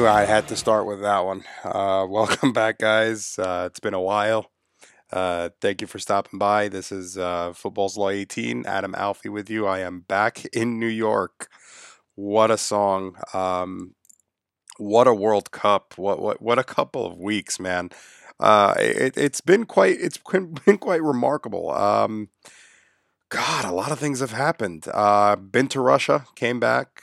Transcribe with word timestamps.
knew 0.00 0.06
I 0.06 0.24
had 0.24 0.48
to 0.48 0.56
start 0.56 0.86
with 0.86 1.02
that 1.02 1.26
one. 1.26 1.44
Uh, 1.62 2.06
welcome 2.08 2.54
back, 2.54 2.78
guys. 2.78 3.38
Uh, 3.38 3.64
it's 3.66 3.80
been 3.80 3.92
a 3.92 4.00
while. 4.00 4.50
Uh, 5.12 5.50
thank 5.60 5.82
you 5.82 5.86
for 5.86 5.98
stopping 5.98 6.38
by. 6.38 6.68
This 6.68 6.90
is 6.90 7.18
uh, 7.18 7.52
Football's 7.52 7.98
Law 7.98 8.08
18. 8.08 8.64
Adam 8.64 8.94
Alfie 8.94 9.28
with 9.28 9.50
you. 9.50 9.66
I 9.66 9.80
am 9.80 10.00
back 10.00 10.46
in 10.54 10.78
New 10.78 10.86
York. 10.86 11.48
What 12.14 12.50
a 12.50 12.56
song. 12.56 13.16
Um, 13.34 13.94
what 14.78 15.06
a 15.06 15.12
World 15.12 15.50
Cup. 15.50 15.98
What 15.98 16.22
what 16.22 16.40
what 16.40 16.58
a 16.58 16.64
couple 16.64 17.04
of 17.04 17.18
weeks, 17.18 17.60
man. 17.60 17.90
Uh, 18.38 18.74
it, 18.78 19.18
it's 19.18 19.42
been 19.42 19.66
quite 19.66 19.98
it's 20.00 20.16
been 20.16 20.54
been 20.64 20.78
quite 20.78 21.02
remarkable. 21.02 21.72
Um, 21.72 22.30
God, 23.28 23.66
a 23.66 23.72
lot 23.72 23.92
of 23.92 23.98
things 23.98 24.20
have 24.20 24.32
happened. 24.32 24.86
Uh, 24.94 25.36
been 25.36 25.68
to 25.68 25.80
Russia, 25.80 26.24
came 26.36 26.58
back. 26.58 27.02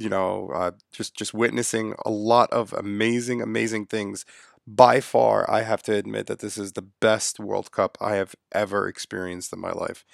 You 0.00 0.08
know, 0.08 0.50
uh, 0.54 0.72
just 0.92 1.14
just 1.14 1.34
witnessing 1.34 1.94
a 2.06 2.10
lot 2.10 2.50
of 2.52 2.72
amazing, 2.72 3.42
amazing 3.42 3.86
things. 3.86 4.24
By 4.66 5.00
far, 5.00 5.50
I 5.50 5.62
have 5.62 5.82
to 5.84 5.94
admit 5.94 6.26
that 6.28 6.38
this 6.40 6.56
is 6.58 6.72
the 6.72 6.82
best 6.82 7.38
World 7.40 7.70
Cup 7.72 7.98
I 8.00 8.14
have 8.16 8.34
ever 8.52 8.88
experienced 8.88 9.52
in 9.52 9.60
my 9.60 9.72
life. 9.72 10.04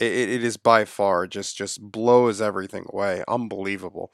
It, 0.00 0.12
it 0.12 0.30
it 0.30 0.44
is 0.44 0.56
by 0.58 0.84
far 0.84 1.26
just 1.28 1.56
just 1.56 1.80
blows 1.82 2.42
everything 2.42 2.86
away. 2.92 3.24
Unbelievable. 3.28 4.12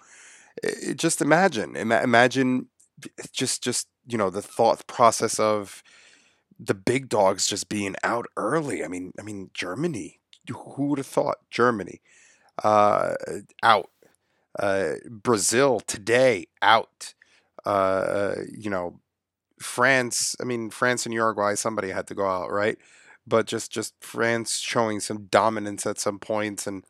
I- 0.65 0.91
I- 0.91 0.95
just 0.95 1.23
imagine, 1.23 1.77
ima- 1.77 2.03
imagine, 2.03 2.69
just 3.33 3.63
just 3.65 3.89
you 4.09 4.19
know 4.19 4.31
the 4.31 4.43
thought 4.43 4.87
process 4.89 5.41
of 5.41 5.83
the 6.61 6.75
big 6.75 7.09
dogs 7.09 7.47
just 7.47 7.69
being 7.69 7.95
out 8.05 8.27
early. 8.37 8.85
I 8.85 8.89
mean, 8.89 9.13
I 9.19 9.23
mean 9.23 9.51
Germany. 9.55 10.21
Who 10.51 10.87
would 10.89 10.99
have 10.99 11.07
thought 11.07 11.39
Germany 11.51 12.01
uh, 12.65 13.15
out? 13.63 13.91
Uh, 14.59 14.95
Brazil 15.09 15.81
today 15.81 16.47
out. 16.63 17.15
Uh, 17.65 18.35
you 18.57 18.71
know, 18.71 19.01
France. 19.61 20.37
I 20.41 20.45
mean, 20.45 20.71
France 20.71 21.07
and 21.07 21.15
Uruguay. 21.15 21.55
Somebody 21.55 21.91
had 21.91 22.07
to 22.09 22.15
go 22.15 22.27
out, 22.27 22.51
right? 22.51 22.79
But 23.27 23.47
just 23.47 23.71
just 23.71 23.95
France 24.01 24.59
showing 24.59 25.01
some 25.01 25.27
dominance 25.27 25.87
at 25.87 25.99
some 25.99 26.19
points, 26.19 26.67
and 26.67 26.85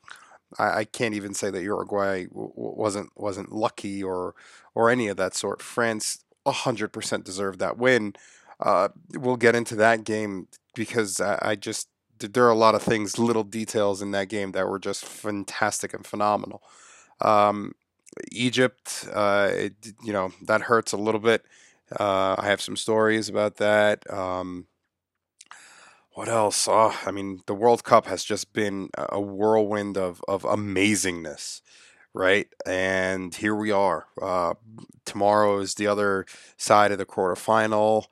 I, 0.58 0.78
I 0.80 0.84
can't 0.84 1.14
even 1.14 1.34
say 1.34 1.50
that 1.50 1.62
Uruguay 1.62 2.26
w- 2.26 2.52
wasn't 2.54 3.10
wasn't 3.16 3.52
lucky 3.52 4.02
or 4.02 4.34
or 4.74 4.90
any 4.90 5.08
of 5.08 5.16
that 5.16 5.34
sort. 5.34 5.62
France 5.62 6.24
one 6.44 6.54
hundred 6.54 6.92
percent 6.92 7.24
deserved 7.24 7.58
that 7.60 7.78
win. 7.78 8.14
Uh, 8.60 8.88
we'll 9.14 9.36
get 9.36 9.54
into 9.56 9.76
that 9.76 10.04
game 10.04 10.48
because 10.74 11.20
I, 11.20 11.38
I 11.42 11.56
just 11.56 11.88
there 12.18 12.44
are 12.46 12.50
a 12.50 12.54
lot 12.54 12.74
of 12.74 12.82
things, 12.82 13.18
little 13.18 13.44
details 13.44 14.02
in 14.02 14.10
that 14.12 14.28
game 14.28 14.52
that 14.52 14.68
were 14.68 14.78
just 14.80 15.04
fantastic 15.04 15.94
and 15.94 16.06
phenomenal. 16.06 16.62
Um, 17.20 17.72
Egypt, 18.32 19.08
uh, 19.12 19.50
it, 19.52 19.74
you 20.04 20.12
know, 20.12 20.32
that 20.42 20.62
hurts 20.62 20.92
a 20.92 20.96
little 20.96 21.20
bit. 21.20 21.44
Uh, 21.98 22.36
I 22.38 22.46
have 22.46 22.60
some 22.60 22.76
stories 22.76 23.28
about 23.28 23.56
that. 23.56 24.08
Um, 24.12 24.66
what 26.12 26.28
else? 26.28 26.66
Oh, 26.68 26.98
I 27.06 27.10
mean, 27.12 27.40
the 27.46 27.54
World 27.54 27.84
Cup 27.84 28.06
has 28.06 28.24
just 28.24 28.52
been 28.52 28.90
a 28.96 29.20
whirlwind 29.20 29.96
of, 29.96 30.20
of 30.26 30.42
amazingness, 30.42 31.60
right? 32.12 32.48
And 32.66 33.34
here 33.34 33.54
we 33.54 33.70
are. 33.70 34.06
Uh, 34.20 34.54
tomorrow 35.04 35.60
is 35.60 35.74
the 35.74 35.86
other 35.86 36.26
side 36.56 36.90
of 36.90 36.98
the 36.98 37.06
quarterfinal. 37.06 38.06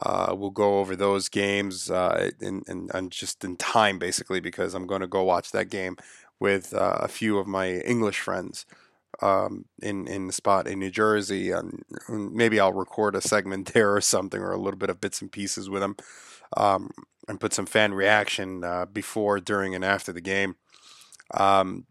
Uh, 0.00 0.34
we'll 0.34 0.50
go 0.50 0.78
over 0.78 0.96
those 0.96 1.28
games 1.28 1.90
uh, 1.90 2.30
in, 2.40 2.62
in, 2.66 2.88
in 2.94 3.10
just 3.10 3.44
in 3.44 3.56
time, 3.56 3.98
basically, 3.98 4.40
because 4.40 4.72
I'm 4.74 4.86
going 4.86 5.02
to 5.02 5.06
go 5.06 5.22
watch 5.22 5.52
that 5.52 5.68
game 5.68 5.96
with 6.40 6.74
uh, 6.74 6.98
a 7.00 7.08
few 7.08 7.38
of 7.38 7.46
my 7.46 7.74
English 7.80 8.20
friends 8.20 8.66
um, 9.22 9.66
in 9.82 10.06
in 10.08 10.26
the 10.26 10.32
spot 10.32 10.66
in 10.66 10.78
New 10.78 10.90
Jersey, 10.90 11.50
and 11.50 11.84
maybe 12.08 12.58
I'll 12.60 12.72
record 12.72 13.14
a 13.14 13.20
segment 13.20 13.68
there 13.74 13.94
or 13.94 14.00
something, 14.00 14.40
or 14.40 14.52
a 14.52 14.60
little 14.60 14.78
bit 14.78 14.90
of 14.90 15.00
bits 15.00 15.20
and 15.20 15.30
pieces 15.32 15.68
with 15.70 15.82
them, 15.82 15.96
um, 16.56 16.90
and 17.28 17.40
put 17.40 17.52
some 17.52 17.66
fan 17.66 17.94
reaction 17.94 18.64
uh, 18.64 18.86
before, 18.86 19.40
during, 19.40 19.74
and 19.74 19.84
after 19.84 20.12
the 20.12 20.20
game. 20.20 20.56
Um, 21.34 21.86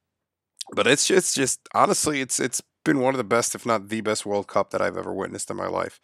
but 0.73 0.87
it's 0.87 1.07
just, 1.07 1.35
just 1.35 1.59
honestly, 1.73 2.21
it's 2.21 2.39
it's 2.39 2.61
been 2.83 2.99
one 2.99 3.13
of 3.13 3.17
the 3.17 3.23
best, 3.23 3.55
if 3.55 3.65
not 3.65 3.89
the 3.89 4.01
best, 4.01 4.25
World 4.25 4.47
Cup 4.47 4.71
that 4.71 4.81
I've 4.81 4.97
ever 4.97 5.13
witnessed 5.13 5.49
in 5.49 5.57
my 5.57 5.67
life. 5.67 5.99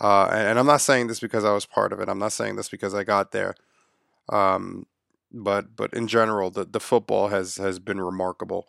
Uh, 0.00 0.28
and, 0.30 0.48
and 0.48 0.58
I'm 0.58 0.66
not 0.66 0.80
saying 0.80 1.08
this 1.08 1.20
because 1.20 1.44
I 1.44 1.52
was 1.52 1.66
part 1.66 1.92
of 1.92 2.00
it. 2.00 2.08
I'm 2.08 2.18
not 2.18 2.32
saying 2.32 2.56
this 2.56 2.68
because 2.68 2.94
I 2.94 3.04
got 3.04 3.32
there. 3.32 3.54
Um, 4.28 4.86
but 5.32 5.76
but 5.76 5.92
in 5.92 6.08
general, 6.08 6.50
the, 6.50 6.64
the 6.64 6.80
football 6.80 7.28
has 7.28 7.56
has 7.56 7.78
been 7.78 8.00
remarkable. 8.00 8.68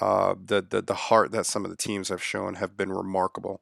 Uh, 0.00 0.34
the, 0.42 0.62
the 0.62 0.82
the 0.82 0.94
heart 0.94 1.32
that 1.32 1.46
some 1.46 1.64
of 1.64 1.70
the 1.70 1.76
teams 1.76 2.08
have 2.08 2.22
shown 2.22 2.54
have 2.54 2.76
been 2.76 2.90
remarkable. 2.90 3.60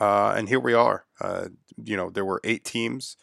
Uh, 0.00 0.32
and 0.36 0.48
here 0.48 0.60
we 0.60 0.74
are. 0.74 1.04
Uh, 1.20 1.48
you 1.82 1.96
know, 1.96 2.08
there 2.08 2.24
were 2.24 2.40
eight 2.44 2.64
teams, 2.64 3.16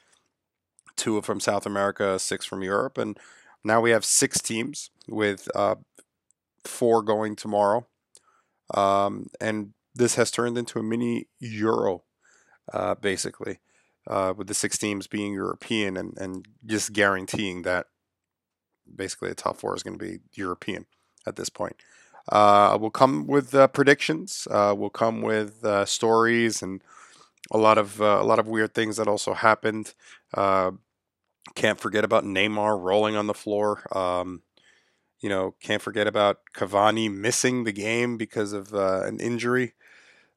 two 0.96 1.22
from 1.22 1.40
South 1.40 1.66
America, 1.66 2.20
six 2.20 2.46
from 2.46 2.62
Europe, 2.62 2.98
and 2.98 3.18
now 3.64 3.82
we 3.82 3.92
have 3.92 4.06
six 4.06 4.42
teams 4.42 4.92
with 5.08 5.48
uh, 5.56 5.76
four 6.64 7.02
going 7.02 7.36
tomorrow. 7.36 7.88
Um, 8.74 9.28
and 9.40 9.74
this 9.94 10.16
has 10.16 10.32
turned 10.32 10.58
into 10.58 10.80
a 10.80 10.84
mini 10.84 11.28
Euro, 11.40 12.04
uh, 12.74 12.96
basically, 12.96 13.60
uh, 14.08 14.34
with 14.36 14.48
the 14.48 14.54
six 14.54 14.78
teams 14.78 15.08
being 15.08 15.34
European 15.34 15.98
and, 15.98 16.18
and 16.18 16.46
just 16.66 16.94
guaranteeing 16.94 17.62
that 17.62 17.88
basically 18.94 19.30
the 19.30 19.36
top 19.36 19.58
four 19.58 19.76
is 19.76 19.84
going 19.84 19.98
to 19.98 20.04
be 20.06 20.20
European 20.34 20.86
at 21.26 21.36
this 21.36 21.50
point. 21.50 21.76
Uh, 22.30 22.78
we'll 22.80 22.90
come 22.90 23.28
with 23.28 23.54
uh, 23.54 23.68
predictions. 23.68 24.48
Uh, 24.50 24.74
we'll 24.76 24.90
come 24.90 25.22
with 25.22 25.64
uh, 25.64 25.86
stories 25.86 26.62
and 26.62 26.82
a 27.52 27.58
lot 27.58 27.78
of 27.78 28.02
uh, 28.02 28.18
a 28.20 28.24
lot 28.24 28.40
of 28.40 28.48
weird 28.48 28.74
things 28.74 28.98
that 28.98 29.08
also 29.08 29.34
happened. 29.34 29.94
Uh, 30.34 30.72
can't 31.54 31.80
forget 31.80 32.04
about 32.04 32.24
Neymar 32.24 32.82
rolling 32.82 33.16
on 33.16 33.28
the 33.28 33.34
floor. 33.34 33.84
Um, 33.96 34.42
you 35.20 35.30
know, 35.30 35.54
can't 35.62 35.82
forget 35.82 36.08
about 36.08 36.40
Cavani 36.56 37.14
missing 37.14 37.64
the 37.64 37.72
game 37.72 38.18
because 38.18 38.52
of 38.52 38.74
an 38.74 39.20
injury. 39.20 39.74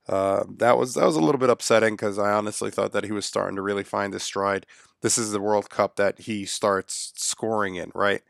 That 0.07 0.77
was 0.77 0.95
that 0.95 1.07
was 1.07 1.17
a 1.17 1.21
little 1.21 1.39
bit 1.39 1.51
upsetting 1.51 1.95
because 1.95 2.19
I 2.19 2.33
honestly 2.33 2.71
thought 2.71 2.93
that 2.93 3.05
he 3.05 3.13
was 3.13 3.25
starting 3.25 3.57
to 3.57 3.63
really 3.63 3.85
find 3.85 4.13
his 4.13 4.23
stride. 4.23 4.67
This 5.01 5.17
is 5.17 5.33
the 5.33 5.41
World 5.41 5.71
Cup 5.71 5.97
that 5.97 6.21
he 6.21 6.45
starts 6.45 7.13
scoring 7.17 7.77
in, 7.77 7.91
right? 7.95 8.23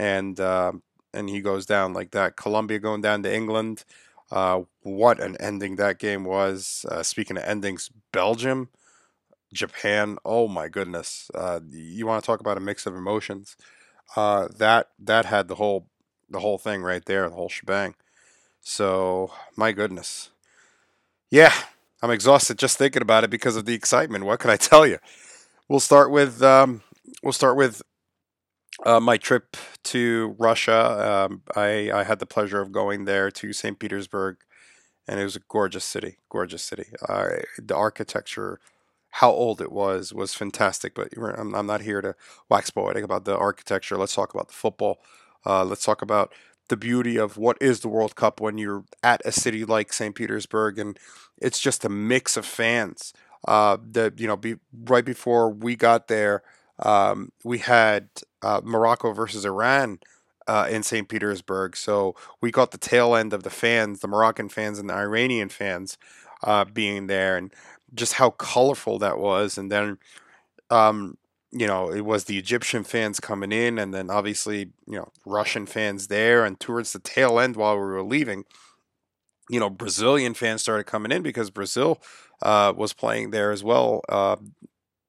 And 0.00 0.40
um 0.40 0.82
and 1.12 1.28
he 1.28 1.40
goes 1.42 1.66
down 1.66 1.92
like 1.92 2.12
that. 2.12 2.36
Colombia 2.36 2.78
going 2.78 3.02
down 3.02 3.22
to 3.24 3.34
England. 3.34 3.84
Uh, 4.30 4.62
what 4.82 5.20
an 5.20 5.36
ending 5.40 5.76
that 5.76 5.98
game 5.98 6.24
was. 6.24 6.86
Uh, 6.88 7.02
speaking 7.02 7.36
of 7.36 7.42
endings, 7.42 7.90
Belgium, 8.12 8.68
Japan. 9.52 10.18
Oh 10.24 10.48
my 10.48 10.68
goodness. 10.68 11.30
Uh, 11.34 11.60
you 11.70 12.06
want 12.06 12.22
to 12.22 12.26
talk 12.26 12.40
about 12.40 12.56
a 12.56 12.60
mix 12.60 12.86
of 12.86 12.94
emotions? 12.94 13.56
Uh, 14.16 14.48
that 14.58 14.88
that 14.98 15.26
had 15.26 15.48
the 15.48 15.56
whole 15.56 15.88
the 16.30 16.40
whole 16.40 16.58
thing 16.58 16.82
right 16.82 17.04
there, 17.06 17.28
the 17.28 17.34
whole 17.34 17.48
shebang. 17.48 17.94
So 18.60 19.32
my 19.56 19.72
goodness. 19.72 20.30
Yeah, 21.30 21.54
I'm 22.02 22.10
exhausted 22.10 22.58
just 22.58 22.78
thinking 22.78 23.02
about 23.02 23.24
it 23.24 23.30
because 23.30 23.56
of 23.56 23.64
the 23.64 23.74
excitement. 23.74 24.24
What 24.24 24.40
can 24.40 24.50
I 24.50 24.56
tell 24.56 24.86
you? 24.86 24.98
We'll 25.68 25.80
start 25.80 26.10
with 26.10 26.42
um, 26.42 26.82
we'll 27.22 27.32
start 27.32 27.56
with 27.56 27.82
uh, 28.84 29.00
my 29.00 29.16
trip 29.16 29.56
to 29.84 30.34
Russia. 30.38 31.26
Um, 31.30 31.42
I 31.54 31.90
I 31.92 32.04
had 32.04 32.18
the 32.18 32.26
pleasure 32.26 32.60
of 32.60 32.72
going 32.72 33.04
there 33.04 33.30
to 33.30 33.52
St. 33.52 33.78
Petersburg, 33.78 34.38
and 35.06 35.20
it 35.20 35.24
was 35.24 35.36
a 35.36 35.40
gorgeous 35.48 35.84
city. 35.84 36.18
Gorgeous 36.30 36.62
city. 36.62 36.86
Uh, 37.08 37.28
the 37.58 37.76
architecture, 37.76 38.60
how 39.10 39.30
old 39.30 39.60
it 39.60 39.72
was, 39.72 40.12
was 40.12 40.34
fantastic. 40.34 40.94
But 40.94 41.08
I'm, 41.16 41.54
I'm 41.54 41.66
not 41.66 41.82
here 41.82 42.00
to 42.00 42.14
wax 42.48 42.70
poetic 42.70 43.04
about 43.04 43.24
the 43.24 43.36
architecture. 43.36 43.96
Let's 43.96 44.14
talk 44.14 44.34
about 44.34 44.48
the 44.48 44.54
football. 44.54 45.00
Uh, 45.44 45.64
let's 45.64 45.84
talk 45.84 46.02
about 46.02 46.32
the 46.68 46.76
beauty 46.76 47.16
of 47.18 47.36
what 47.36 47.58
is 47.60 47.80
the 47.80 47.88
World 47.88 48.14
Cup 48.14 48.40
when 48.40 48.56
you're 48.56 48.84
at 49.02 49.20
a 49.24 49.32
city 49.32 49.64
like 49.64 49.92
St. 49.92 50.14
Petersburg, 50.14 50.78
and 50.78 50.98
it's 51.40 51.58
just 51.58 51.84
a 51.84 51.88
mix 51.88 52.36
of 52.36 52.46
fans. 52.46 53.12
Uh, 53.46 53.76
the 53.82 54.12
you 54.16 54.26
know, 54.26 54.36
be, 54.36 54.56
right 54.84 55.04
before 55.04 55.50
we 55.50 55.74
got 55.76 56.08
there, 56.08 56.42
um, 56.80 57.32
we 57.44 57.58
had 57.58 58.08
uh, 58.42 58.60
Morocco 58.64 59.12
versus 59.12 59.44
Iran 59.44 60.00
uh, 60.46 60.66
in 60.70 60.82
St. 60.82 61.08
Petersburg, 61.08 61.76
so 61.76 62.14
we 62.40 62.50
got 62.50 62.70
the 62.70 62.78
tail 62.78 63.14
end 63.14 63.32
of 63.32 63.42
the 63.42 63.50
fans, 63.50 64.00
the 64.00 64.08
Moroccan 64.08 64.48
fans 64.48 64.78
and 64.78 64.88
the 64.88 64.94
Iranian 64.94 65.48
fans, 65.48 65.98
uh, 66.42 66.64
being 66.64 67.06
there, 67.06 67.36
and 67.36 67.52
just 67.94 68.14
how 68.14 68.30
colorful 68.30 68.98
that 68.98 69.18
was. 69.18 69.58
And 69.58 69.70
then 69.70 69.98
um, 70.70 71.16
you 71.52 71.66
know, 71.66 71.90
it 71.90 72.02
was 72.02 72.24
the 72.24 72.38
Egyptian 72.38 72.84
fans 72.84 73.18
coming 73.18 73.50
in, 73.50 73.78
and 73.78 73.92
then 73.92 74.08
obviously, 74.10 74.70
you 74.86 74.96
know, 74.96 75.10
Russian 75.26 75.66
fans 75.66 76.06
there. 76.06 76.44
And 76.44 76.58
towards 76.60 76.92
the 76.92 77.00
tail 77.00 77.40
end, 77.40 77.56
while 77.56 77.74
we 77.74 77.82
were 77.82 78.02
leaving, 78.02 78.44
you 79.48 79.58
know, 79.58 79.68
Brazilian 79.68 80.34
fans 80.34 80.62
started 80.62 80.84
coming 80.84 81.10
in 81.10 81.22
because 81.22 81.50
Brazil 81.50 82.00
uh, 82.42 82.72
was 82.76 82.92
playing 82.92 83.30
there 83.32 83.50
as 83.50 83.64
well. 83.64 84.02
Uh, 84.08 84.36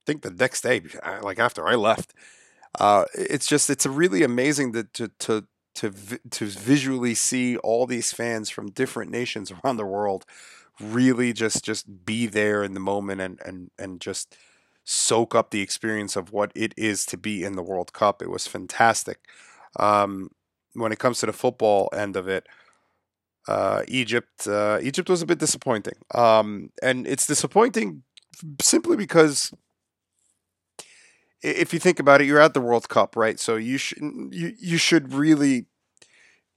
think 0.06 0.21
the 0.21 0.31
next 0.31 0.62
day, 0.62 0.81
like 1.21 1.39
after 1.39 1.68
I 1.68 1.75
left, 1.75 2.13
uh, 2.80 3.06
it's 3.13 3.48
just 3.48 3.69
it's 3.69 3.86
really 3.86 4.24
amazing 4.24 4.71
that 4.74 4.94
to 4.95 5.09
to 5.19 5.45
to 5.75 5.92
to 6.30 6.45
visually 6.45 7.15
see 7.15 7.57
all 7.57 7.86
these 7.86 8.12
fans 8.12 8.50
from 8.50 8.71
different 8.71 9.12
nations 9.12 9.51
around 9.63 9.77
the 9.77 9.86
world 9.86 10.25
really 10.80 11.33
just 11.33 11.63
just 11.63 12.06
be 12.06 12.25
there 12.25 12.63
in 12.63 12.74
the 12.74 12.80
moment 12.80 13.21
and 13.21 13.39
and 13.45 13.71
and 13.77 14.01
just 14.01 14.36
soak 14.83 15.36
up 15.36 15.51
the 15.51 15.62
experience 15.62 16.15
of 16.15 16.31
what 16.31 16.51
it 16.56 16.74
is 16.75 17.06
to 17.06 17.18
be 17.18 17.44
in 17.44 17.56
the 17.56 17.62
World 17.62 17.94
Cup. 17.94 18.21
It 18.21 18.30
was 18.30 18.47
fantastic. 18.47 19.19
Um, 19.77 20.31
when 20.74 20.92
it 20.92 21.00
comes 21.00 21.19
to 21.19 21.27
the 21.27 21.33
football 21.33 21.89
end 21.94 22.15
of 22.15 22.27
it, 22.27 22.47
uh, 23.47 23.83
Egypt 23.88 24.47
uh, 24.47 24.80
Egypt 24.81 25.09
was 25.09 25.21
a 25.21 25.25
bit 25.25 25.39
disappointing, 25.39 25.95
um, 26.13 26.71
and 26.81 27.07
it's 27.07 27.27
disappointing 27.27 28.04
simply 28.62 28.97
because 28.97 29.51
if 31.42 31.74
you 31.74 31.80
think 31.80 32.00
about 32.00 32.22
it, 32.22 32.28
you're 32.28 32.40
at 32.40 32.54
the 32.54 32.62
World 32.62 32.90
Cup, 32.90 33.16
right? 33.16 33.40
So 33.40 33.56
you 33.56 33.78
should 33.78 34.00
you 34.32 34.54
you 34.60 34.78
should 34.78 35.14
really, 35.14 35.66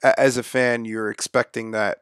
as 0.03 0.37
a 0.37 0.43
fan, 0.43 0.85
you're 0.85 1.11
expecting 1.11 1.71
that 1.73 1.99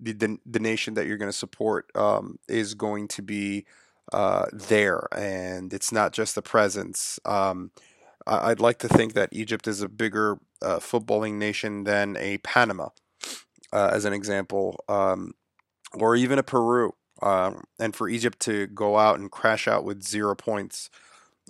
the 0.00 0.12
the, 0.12 0.38
the 0.46 0.60
nation 0.60 0.94
that 0.94 1.06
you're 1.06 1.18
going 1.18 1.30
to 1.30 1.36
support 1.36 1.90
um, 1.94 2.38
is 2.48 2.74
going 2.74 3.08
to 3.08 3.22
be 3.22 3.66
uh, 4.12 4.46
there, 4.52 5.06
and 5.16 5.72
it's 5.74 5.92
not 5.92 6.12
just 6.12 6.34
the 6.34 6.42
presence. 6.42 7.18
Um, 7.24 7.70
I- 8.26 8.50
I'd 8.50 8.60
like 8.60 8.78
to 8.80 8.88
think 8.88 9.14
that 9.14 9.30
Egypt 9.32 9.68
is 9.68 9.82
a 9.82 9.88
bigger 9.88 10.38
uh, 10.62 10.78
footballing 10.78 11.34
nation 11.34 11.84
than 11.84 12.16
a 12.16 12.38
Panama, 12.38 12.90
uh, 13.72 13.90
as 13.92 14.04
an 14.04 14.12
example, 14.12 14.84
um, 14.88 15.32
or 15.94 16.16
even 16.16 16.38
a 16.38 16.42
Peru. 16.42 16.94
Um, 17.22 17.64
and 17.80 17.96
for 17.96 18.08
Egypt 18.08 18.40
to 18.40 18.66
go 18.68 18.98
out 18.98 19.18
and 19.18 19.30
crash 19.30 19.68
out 19.68 19.84
with 19.84 20.02
zero 20.04 20.34
points, 20.34 20.90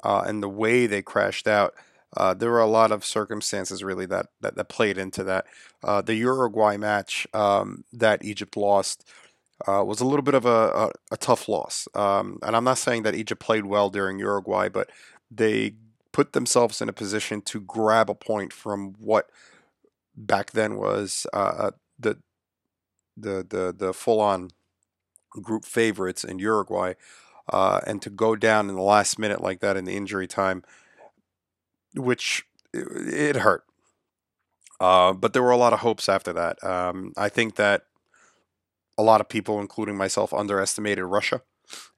uh, 0.03 0.25
and 0.27 0.43
the 0.43 0.49
way 0.49 0.87
they 0.87 1.03
crashed 1.03 1.47
out, 1.49 1.75
uh, 2.17 2.35
there 2.35 2.51
were 2.51 2.61
a 2.61 2.67
lot 2.67 2.93
of 2.93 3.05
circumstances 3.05 3.83
really 3.83 4.07
that 4.07 4.27
that, 4.41 4.57
that 4.57 4.69
played 4.69 4.99
into 4.99 5.25
that. 5.25 5.47
Uh, 5.83 6.01
the 6.01 6.15
Uruguay 6.15 6.77
match 6.77 7.27
um, 7.35 7.85
that 7.93 8.25
Egypt 8.25 8.57
lost 8.57 9.05
uh, 9.67 9.83
was 9.85 10.01
a 10.01 10.05
little 10.07 10.23
bit 10.23 10.35
of 10.35 10.45
a, 10.45 10.49
a, 10.49 10.91
a 11.13 11.17
tough 11.17 11.49
loss. 11.49 11.89
Um, 11.95 12.39
and 12.43 12.55
I'm 12.55 12.65
not 12.65 12.79
saying 12.79 13.03
that 13.05 13.15
Egypt 13.15 13.41
played 13.41 13.67
well 13.67 13.91
during 13.91 14.19
Uruguay, 14.19 14.69
but 14.69 14.91
they 15.31 15.75
put 16.13 16.33
themselves 16.33 16.81
in 16.81 16.89
a 16.89 16.95
position 16.95 17.43
to 17.43 17.61
grab 17.61 18.09
a 18.09 18.15
point 18.15 18.53
from 18.53 18.95
what 18.99 19.31
back 20.17 20.53
then 20.53 20.77
was 20.77 21.27
uh, 21.33 21.37
uh, 21.37 21.71
the 21.99 22.19
the 23.17 23.47
the 23.49 23.75
the 23.77 23.93
full 23.93 24.21
on 24.21 24.51
group 25.31 25.65
favorites 25.65 26.25
in 26.25 26.39
Uruguay, 26.39 26.95
uh, 27.53 27.81
and 27.87 28.03
to 28.03 28.11
go 28.11 28.37
down 28.37 28.69
in 28.69 28.77
the 28.77 28.83
last 28.83 29.19
minute 29.19 29.41
like 29.41 29.61
that 29.61 29.77
in 29.77 29.85
the 29.85 29.97
injury 29.97 30.27
time, 30.27 30.65
which 31.95 32.45
it, 32.73 32.87
it 33.15 33.37
hurt. 33.37 33.65
Uh, 34.81 35.13
but 35.13 35.33
there 35.33 35.43
were 35.43 35.51
a 35.51 35.57
lot 35.57 35.73
of 35.73 35.81
hopes 35.81 36.09
after 36.09 36.33
that. 36.33 36.63
Um, 36.63 37.13
I 37.17 37.29
think 37.29 37.57
that 37.57 37.85
a 38.99 39.03
lot 39.03 39.21
of 39.21 39.29
people, 39.29 39.61
including 39.61 39.97
myself, 39.97 40.33
underestimated 40.35 41.05
Russia 41.05 41.43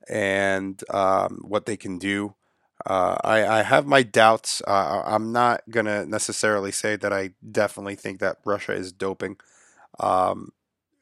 and 0.08 0.82
um, 0.90 1.42
what 1.42 1.66
they 1.66 1.76
can 1.76 1.98
do. 1.98 2.34
Uh, 2.86 3.16
I, 3.22 3.46
I 3.46 3.62
have 3.62 3.86
my 3.86 4.02
doubts. 4.02 4.62
Uh, 4.66 5.02
I'm 5.04 5.32
not 5.32 5.62
gonna 5.68 6.06
necessarily 6.06 6.72
say 6.72 6.96
that 6.96 7.12
I 7.12 7.30
definitely 7.50 7.96
think 7.96 8.20
that 8.20 8.38
Russia 8.44 8.72
is 8.72 8.92
doping, 8.92 9.36
um, 9.98 10.52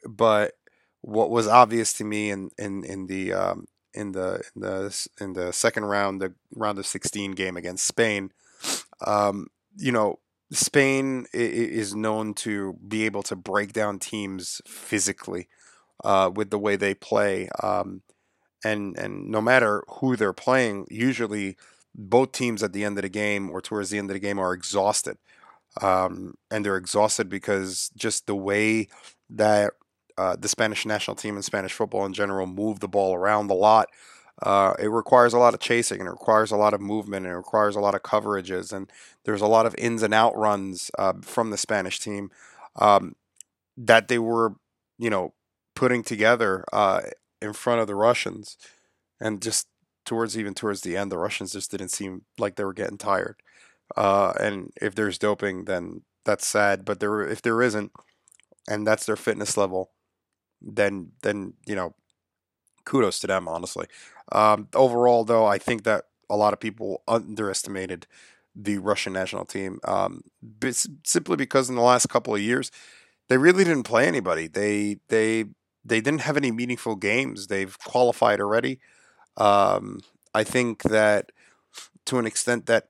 but 0.08 0.54
what 1.02 1.30
was 1.30 1.46
obvious 1.46 1.92
to 1.94 2.04
me 2.04 2.30
in 2.30 2.50
in 2.58 2.82
in 2.82 3.06
the 3.06 3.34
um, 3.34 3.66
in 3.96 4.12
the 4.12 4.42
in 4.54 4.62
the 4.62 5.08
in 5.20 5.32
the 5.32 5.52
second 5.52 5.86
round, 5.86 6.20
the 6.20 6.34
round 6.54 6.78
of 6.78 6.86
16 6.86 7.32
game 7.32 7.56
against 7.56 7.86
Spain, 7.86 8.32
um, 9.04 9.48
you 9.76 9.92
know, 9.92 10.18
Spain 10.52 11.26
is 11.32 11.94
known 11.94 12.34
to 12.34 12.78
be 12.86 13.04
able 13.04 13.22
to 13.24 13.34
break 13.34 13.72
down 13.72 13.98
teams 13.98 14.62
physically 14.66 15.48
uh, 16.04 16.30
with 16.32 16.50
the 16.50 16.58
way 16.58 16.76
they 16.76 16.94
play. 16.94 17.48
Um, 17.62 18.02
and 18.64 18.96
and 18.96 19.28
no 19.28 19.40
matter 19.40 19.82
who 19.88 20.16
they're 20.16 20.32
playing, 20.32 20.86
usually 20.90 21.56
both 21.94 22.32
teams 22.32 22.62
at 22.62 22.72
the 22.72 22.84
end 22.84 22.98
of 22.98 23.02
the 23.02 23.08
game 23.08 23.50
or 23.50 23.60
towards 23.60 23.90
the 23.90 23.98
end 23.98 24.10
of 24.10 24.14
the 24.14 24.20
game 24.20 24.38
are 24.38 24.52
exhausted, 24.52 25.18
um, 25.80 26.34
and 26.50 26.64
they're 26.64 26.76
exhausted 26.76 27.28
because 27.28 27.90
just 27.96 28.26
the 28.26 28.36
way 28.36 28.88
that 29.30 29.72
uh, 30.18 30.36
the 30.38 30.48
Spanish 30.48 30.86
national 30.86 31.16
team 31.16 31.34
and 31.34 31.44
Spanish 31.44 31.72
football 31.72 32.04
in 32.06 32.12
general 32.12 32.46
move 32.46 32.80
the 32.80 32.88
ball 32.88 33.14
around 33.14 33.50
a 33.50 33.54
lot. 33.54 33.88
Uh, 34.42 34.74
it 34.78 34.88
requires 34.88 35.32
a 35.32 35.38
lot 35.38 35.54
of 35.54 35.60
chasing 35.60 35.98
and 35.98 36.08
it 36.08 36.12
requires 36.12 36.50
a 36.50 36.56
lot 36.56 36.74
of 36.74 36.80
movement 36.80 37.24
and 37.24 37.32
it 37.32 37.36
requires 37.36 37.74
a 37.74 37.80
lot 37.80 37.94
of 37.94 38.02
coverages 38.02 38.72
and 38.72 38.90
there's 39.24 39.40
a 39.40 39.46
lot 39.46 39.64
of 39.64 39.74
ins 39.78 40.02
and 40.02 40.12
out 40.12 40.36
runs 40.36 40.90
uh, 40.98 41.14
from 41.22 41.50
the 41.50 41.56
Spanish 41.56 41.98
team 41.98 42.30
um, 42.76 43.16
that 43.78 44.08
they 44.08 44.18
were, 44.18 44.54
you 44.98 45.08
know, 45.08 45.32
putting 45.74 46.02
together 46.02 46.64
uh, 46.72 47.00
in 47.40 47.52
front 47.54 47.80
of 47.80 47.86
the 47.86 47.94
Russians 47.94 48.58
and 49.20 49.40
just 49.40 49.68
towards 50.04 50.38
even 50.38 50.54
towards 50.54 50.82
the 50.82 50.96
end, 50.96 51.10
the 51.10 51.18
Russians 51.18 51.52
just 51.52 51.70
didn't 51.70 51.88
seem 51.88 52.22
like 52.38 52.56
they 52.56 52.64
were 52.64 52.72
getting 52.72 52.98
tired. 52.98 53.36
Uh, 53.96 54.32
and 54.40 54.72
if 54.80 54.94
there's 54.94 55.18
doping, 55.18 55.64
then 55.64 56.02
that's 56.24 56.46
sad. 56.46 56.84
But 56.84 57.00
there, 57.00 57.22
if 57.22 57.42
there 57.42 57.62
isn't, 57.62 57.92
and 58.68 58.86
that's 58.86 59.06
their 59.06 59.16
fitness 59.16 59.56
level, 59.56 59.90
then 60.60 61.12
then 61.22 61.54
you 61.66 61.74
know, 61.74 61.94
kudos 62.84 63.20
to 63.20 63.26
them. 63.26 63.48
Honestly, 63.48 63.86
um, 64.32 64.68
overall 64.74 65.24
though, 65.24 65.46
I 65.46 65.58
think 65.58 65.84
that 65.84 66.04
a 66.30 66.36
lot 66.36 66.52
of 66.52 66.60
people 66.60 67.02
underestimated 67.08 68.06
the 68.54 68.78
Russian 68.78 69.12
national 69.12 69.44
team, 69.44 69.80
um, 69.84 70.22
simply 71.04 71.36
because 71.36 71.68
in 71.68 71.76
the 71.76 71.82
last 71.82 72.08
couple 72.08 72.34
of 72.34 72.40
years 72.40 72.70
they 73.28 73.38
really 73.38 73.64
didn't 73.64 73.84
play 73.84 74.06
anybody. 74.06 74.46
They 74.48 74.98
they 75.08 75.46
they 75.84 76.00
didn't 76.00 76.22
have 76.22 76.36
any 76.36 76.50
meaningful 76.50 76.96
games. 76.96 77.46
They've 77.48 77.76
qualified 77.80 78.40
already. 78.40 78.80
Um, 79.36 80.00
I 80.34 80.44
think 80.44 80.82
that 80.84 81.32
to 82.06 82.18
an 82.18 82.26
extent 82.26 82.66
that 82.66 82.88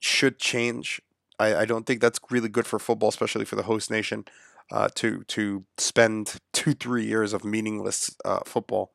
should 0.00 0.38
change. 0.38 1.00
I, 1.38 1.56
I 1.56 1.64
don't 1.64 1.86
think 1.86 2.00
that's 2.00 2.20
really 2.30 2.48
good 2.48 2.66
for 2.66 2.78
football, 2.78 3.08
especially 3.08 3.44
for 3.44 3.56
the 3.56 3.62
host 3.64 3.90
nation, 3.90 4.24
uh, 4.72 4.88
to 4.96 5.22
to 5.24 5.64
spend 5.78 6.36
two 6.52 6.72
three 6.72 7.04
years 7.04 7.32
of 7.32 7.44
meaningless 7.44 8.16
uh, 8.24 8.40
football, 8.44 8.92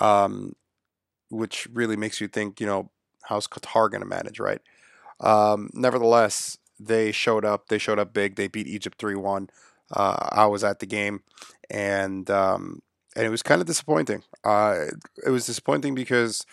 um, 0.00 0.54
which 1.30 1.66
really 1.72 1.96
makes 1.96 2.20
you 2.20 2.28
think, 2.28 2.60
you 2.60 2.66
know, 2.66 2.90
how's 3.22 3.46
Qatar 3.46 3.90
going 3.90 4.02
to 4.02 4.06
manage, 4.06 4.40
right? 4.40 4.60
Um, 5.20 5.70
nevertheless, 5.72 6.58
they 6.78 7.12
showed 7.12 7.44
up. 7.44 7.68
They 7.68 7.78
showed 7.78 7.98
up 7.98 8.12
big. 8.12 8.36
They 8.36 8.48
beat 8.48 8.66
Egypt 8.66 8.98
three 8.98 9.14
one. 9.14 9.48
Uh, 9.92 10.28
I 10.32 10.46
was 10.46 10.64
at 10.64 10.80
the 10.80 10.86
game, 10.86 11.22
and 11.70 12.28
um, 12.30 12.82
and 13.16 13.24
it 13.24 13.30
was 13.30 13.42
kind 13.42 13.60
of 13.60 13.66
disappointing. 13.66 14.24
Uh, 14.42 14.86
it 15.24 15.30
was 15.30 15.46
disappointing 15.46 15.94
because 15.94 16.44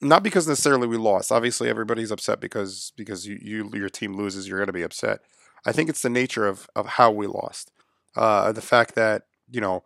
not 0.00 0.22
because 0.22 0.48
necessarily 0.48 0.88
we 0.88 0.96
lost. 0.96 1.30
Obviously, 1.30 1.68
everybody's 1.68 2.10
upset 2.10 2.40
because 2.40 2.92
because 2.96 3.26
you, 3.26 3.38
you 3.40 3.70
your 3.74 3.88
team 3.88 4.14
loses, 4.14 4.48
you're 4.48 4.58
going 4.58 4.66
to 4.66 4.72
be 4.72 4.82
upset. 4.82 5.20
I 5.66 5.72
think 5.72 5.88
it's 5.88 6.02
the 6.02 6.10
nature 6.10 6.46
of 6.46 6.68
of 6.76 6.86
how 6.86 7.10
we 7.10 7.26
lost. 7.26 7.70
Uh, 8.16 8.52
the 8.52 8.62
fact 8.62 8.94
that 8.94 9.22
you 9.50 9.60
know 9.60 9.82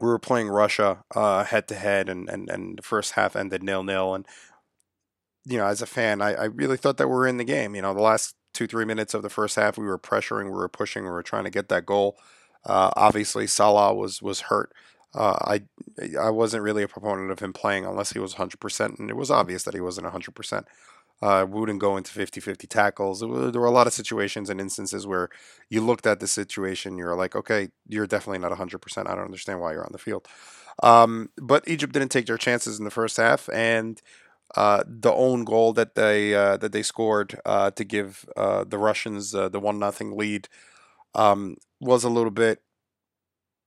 we 0.00 0.08
were 0.08 0.18
playing 0.18 0.48
Russia 0.48 1.04
head 1.14 1.68
to 1.68 1.74
head, 1.74 2.08
and 2.08 2.28
and 2.28 2.48
and 2.50 2.78
the 2.78 2.82
first 2.82 3.12
half 3.12 3.36
ended 3.36 3.62
nil 3.62 3.82
nil, 3.82 4.14
and 4.14 4.26
you 5.44 5.58
know 5.58 5.66
as 5.66 5.82
a 5.82 5.86
fan, 5.86 6.20
I, 6.22 6.34
I 6.34 6.44
really 6.44 6.76
thought 6.76 6.96
that 6.98 7.08
we 7.08 7.14
were 7.14 7.26
in 7.26 7.36
the 7.36 7.44
game. 7.44 7.74
You 7.74 7.82
know, 7.82 7.94
the 7.94 8.00
last 8.02 8.34
two 8.52 8.66
three 8.66 8.84
minutes 8.84 9.14
of 9.14 9.22
the 9.22 9.30
first 9.30 9.56
half, 9.56 9.78
we 9.78 9.84
were 9.86 9.98
pressuring, 9.98 10.44
we 10.46 10.50
were 10.52 10.68
pushing, 10.68 11.04
we 11.04 11.10
were 11.10 11.22
trying 11.22 11.44
to 11.44 11.50
get 11.50 11.68
that 11.68 11.86
goal. 11.86 12.16
Uh, 12.64 12.90
obviously, 12.96 13.46
Salah 13.46 13.94
was 13.94 14.22
was 14.22 14.42
hurt. 14.42 14.72
Uh, 15.14 15.36
I 15.42 15.62
I 16.20 16.30
wasn't 16.30 16.62
really 16.62 16.82
a 16.82 16.88
proponent 16.88 17.30
of 17.30 17.38
him 17.40 17.52
playing 17.52 17.84
unless 17.86 18.12
he 18.12 18.18
was 18.18 18.34
100%, 18.34 18.98
and 18.98 19.10
it 19.10 19.16
was 19.16 19.30
obvious 19.30 19.62
that 19.64 19.74
he 19.74 19.80
wasn't 19.80 20.06
100%. 20.06 20.64
Uh, 21.22 21.46
we 21.48 21.60
wouldn't 21.60 21.80
go 21.80 21.96
into 21.96 22.10
50 22.10 22.40
50 22.40 22.66
tackles. 22.66 23.20
There 23.20 23.28
were, 23.28 23.66
a 23.66 23.70
lot 23.70 23.86
of 23.86 23.92
situations 23.92 24.50
and 24.50 24.60
instances 24.60 25.06
where 25.06 25.28
you 25.70 25.80
looked 25.80 26.06
at 26.06 26.20
the 26.20 26.26
situation, 26.26 26.98
you're 26.98 27.14
like, 27.16 27.34
okay, 27.34 27.68
you're 27.88 28.06
definitely 28.06 28.40
not 28.40 28.52
100%. 28.52 28.98
I 28.98 29.14
don't 29.14 29.24
understand 29.24 29.60
why 29.60 29.72
you're 29.72 29.84
on 29.84 29.92
the 29.92 29.98
field. 29.98 30.26
Um, 30.82 31.30
but 31.40 31.66
Egypt 31.68 31.92
didn't 31.92 32.10
take 32.10 32.26
their 32.26 32.36
chances 32.36 32.78
in 32.78 32.84
the 32.84 32.90
first 32.90 33.16
half, 33.16 33.48
and 33.52 34.00
uh, 34.56 34.82
the 34.86 35.12
own 35.12 35.44
goal 35.44 35.72
that 35.72 35.94
they 35.94 36.34
uh, 36.34 36.56
that 36.58 36.72
they 36.72 36.82
scored 36.82 37.40
uh, 37.44 37.70
to 37.72 37.84
give 37.84 38.24
uh, 38.36 38.64
the 38.64 38.78
Russians 38.78 39.34
uh, 39.34 39.48
the 39.48 39.60
one 39.60 39.78
nothing 39.78 40.16
lead 40.16 40.48
um, 41.14 41.56
was 41.80 42.04
a 42.04 42.10
little 42.10 42.30
bit 42.30 42.60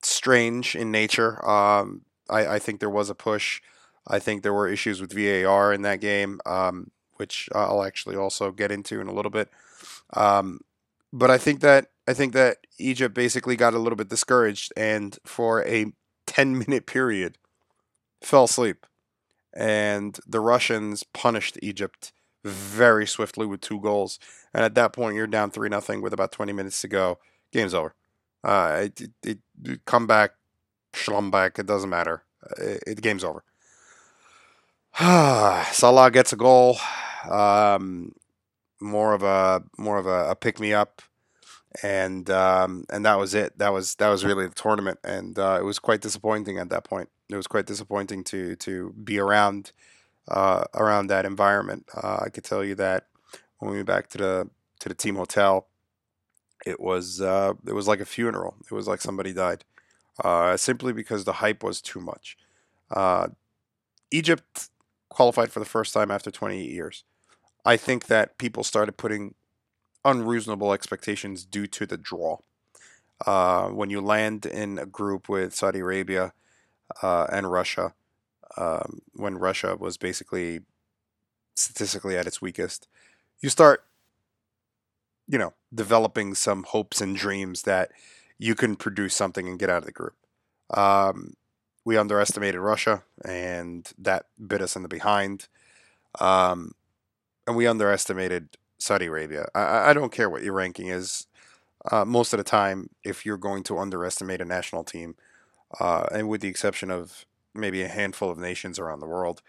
strange 0.01 0.75
in 0.75 0.92
nature. 0.92 1.46
Um, 1.48 2.01
I, 2.30 2.56
I 2.56 2.60
think 2.60 2.80
there 2.80 2.89
was 2.89 3.10
a 3.10 3.16
push. 3.16 3.62
I 4.08 4.20
think 4.20 4.44
there 4.44 4.54
were 4.54 4.68
issues 4.68 5.01
with 5.01 5.13
VAR 5.13 5.74
in 5.74 5.82
that 5.82 6.00
game, 6.00 6.39
um, 6.46 6.92
which 7.18 7.50
I'll 7.54 7.84
actually 7.84 8.16
also 8.16 8.52
get 8.52 8.72
into 8.72 9.02
in 9.02 9.08
a 9.08 9.14
little 9.14 9.32
bit. 9.32 9.50
Um, 10.14 10.62
but 11.14 11.32
I 11.32 11.38
think 11.38 11.62
that 11.62 11.88
I 12.08 12.14
think 12.14 12.34
that 12.34 12.58
Egypt 12.78 13.14
basically 13.14 13.56
got 13.56 13.74
a 13.74 13.80
little 13.80 13.98
bit 13.98 14.10
discouraged 14.10 14.72
and 14.78 15.18
for 15.26 15.66
a 15.66 15.92
10 16.26 16.58
minute 16.58 16.86
period 16.86 17.38
fell 18.22 18.46
asleep. 18.46 18.86
And 19.54 20.18
the 20.28 20.40
Russians 20.40 21.04
punished 21.04 21.58
Egypt 21.62 22.12
very 22.44 23.08
swiftly 23.08 23.46
with 23.46 23.62
two 23.62 23.80
goals. 23.82 24.20
And 24.54 24.64
at 24.64 24.76
that 24.76 24.94
point, 24.94 25.16
you're 25.16 25.28
down 25.28 25.52
3 25.52 25.70
nothing 25.70 26.02
with 26.02 26.14
about 26.14 26.32
20 26.32 26.54
minutes 26.54 26.82
to 26.82 26.88
go. 26.88 27.20
Game's 27.52 27.74
over. 27.74 27.96
Uh, 28.44 28.82
it, 28.84 29.02
it, 29.24 29.40
it, 29.64 29.86
come 29.86 30.06
back, 30.06 30.32
back. 31.32 31.60
it 31.60 31.66
doesn't 31.66 31.90
matter. 31.90 32.24
It, 32.58 32.84
it, 32.86 32.96
the 32.96 33.02
game's 33.02 33.24
over. 33.24 33.44
Salah 35.74 36.10
gets 36.10 36.34
a 36.34 36.36
goal. 36.36 36.80
Um, 37.30 38.16
more 38.80 39.13
of 39.13 39.22
a 39.22 39.62
more 39.77 40.00
of 40.00 40.08
a, 40.08 40.32
a 40.32 40.36
pick 40.36 40.60
me 40.60 40.74
up, 40.74 41.04
and 41.84 42.27
um, 42.32 42.84
and 42.89 43.06
that 43.06 43.20
was 43.20 43.36
it. 43.36 43.60
That 43.60 43.72
was 43.72 43.94
that 43.96 44.10
was 44.10 44.25
really 44.25 44.48
the 44.48 44.56
tournament, 44.56 44.98
and 45.04 45.38
uh, 45.38 45.58
it 45.60 45.63
was 45.63 45.77
quite 45.77 46.01
disappointing 46.01 46.58
at 46.58 46.70
that 46.70 46.84
point. 46.84 47.10
It 47.30 47.36
was 47.36 47.46
quite 47.46 47.68
disappointing 47.68 48.24
to 48.25 48.56
to 48.56 48.92
be 49.04 49.20
around 49.20 49.72
uh, 50.30 50.63
around 50.74 51.08
that 51.08 51.25
environment. 51.25 51.86
Uh, 51.94 52.22
I 52.25 52.30
could 52.30 52.44
tell 52.44 52.63
you 52.63 52.74
that 52.75 53.06
when 53.60 53.70
we 53.70 53.77
went 53.77 53.88
back 53.88 54.08
to 54.10 54.18
the 54.18 54.50
to 54.80 54.89
the 54.89 54.96
team 54.96 55.16
hotel, 55.16 55.68
it 56.66 56.80
was 56.80 57.22
uh, 57.22 57.54
it 57.68 57.74
was 57.74 57.88
like 57.88 58.00
a 58.00 58.06
funeral. 58.06 58.56
It 58.66 58.74
was 58.74 58.88
like 58.88 59.01
somebody 59.01 59.32
died, 59.32 59.63
uh, 60.24 60.58
simply 60.58 60.92
because 60.92 61.24
the 61.24 61.34
hype 61.34 61.63
was 61.63 61.82
too 61.82 62.00
much. 62.00 62.36
Uh, 62.89 63.27
Egypt 64.10 64.70
qualified 65.18 65.52
for 65.52 65.60
the 65.60 65.66
first 65.66 65.96
time 65.96 66.12
after 66.12 66.30
28 66.30 66.70
years. 66.70 67.04
I 67.66 67.76
think 67.76 68.06
that 68.06 68.38
people 68.38 68.64
started 68.64 68.98
putting 68.98 69.34
unreasonable 70.06 70.74
expectations 70.74 71.44
due 71.44 71.66
to 71.66 71.88
the 71.88 71.98
draw. 71.98 72.38
Uh, 73.26 73.70
when 73.70 73.90
you 73.90 74.00
land 74.00 74.46
in 74.46 74.78
a 74.78 74.86
group 74.86 75.28
with 75.28 75.56
Saudi 75.56 75.80
Arabia 75.80 76.34
uh, 77.02 77.26
and 77.32 77.52
Russia, 77.52 77.96
um, 78.58 79.02
when 79.14 79.40
Russia 79.40 79.76
was 79.76 79.98
basically 79.98 80.60
statistically 81.56 82.16
at 82.16 82.28
its 82.28 82.40
weakest, 82.40 82.88
you 83.42 83.50
start, 83.50 83.86
you 85.28 85.40
know, 85.40 85.56
developing 85.74 86.36
some 86.36 86.62
hopes 86.62 87.02
and 87.02 87.16
dreams 87.16 87.64
that 87.64 87.90
you 88.38 88.54
can 88.54 88.76
produce 88.76 89.16
something 89.16 89.48
and 89.48 89.58
get 89.58 89.72
out 89.72 89.80
of 89.80 89.86
the 89.86 89.92
group. 89.92 90.14
Um, 90.70 91.34
we 91.88 91.96
underestimated 91.96 92.60
Russia, 92.60 93.01
and 93.24 93.89
that 93.98 94.25
bit 94.46 94.62
us 94.62 94.75
in 94.75 94.82
the 94.82 94.89
behind. 94.89 95.48
Um, 96.20 96.74
and 97.48 97.56
we 97.56 97.65
underestimated 97.65 98.58
Saudi 98.77 99.06
Arabia. 99.06 99.48
I, 99.56 99.91
I, 99.91 99.94
don't 99.94 100.12
care 100.12 100.29
what 100.29 100.44
your 100.44 100.51
ranking 100.51 100.88
is. 100.88 101.27
Uh, 101.89 102.03
most 102.03 102.34
of 102.34 102.39
the 102.39 102.44
time, 102.44 102.89
if 103.06 103.25
you're 103.25 103.38
going 103.38 103.63
to 103.63 103.77
underestimate 103.77 104.41
a 104.41 104.46
national 104.46 104.84
team, 104.84 105.15
uh, 105.79 106.08
and 106.12 106.27
with 106.27 106.41
the 106.41 106.50
exception 106.50 106.91
of 106.91 107.25
maybe 107.56 107.82
a 107.82 107.88
handful 107.88 108.29
of 108.29 108.38
nations 108.38 108.77
around 108.77 109.00
the 109.00 109.08
world, 109.08 109.41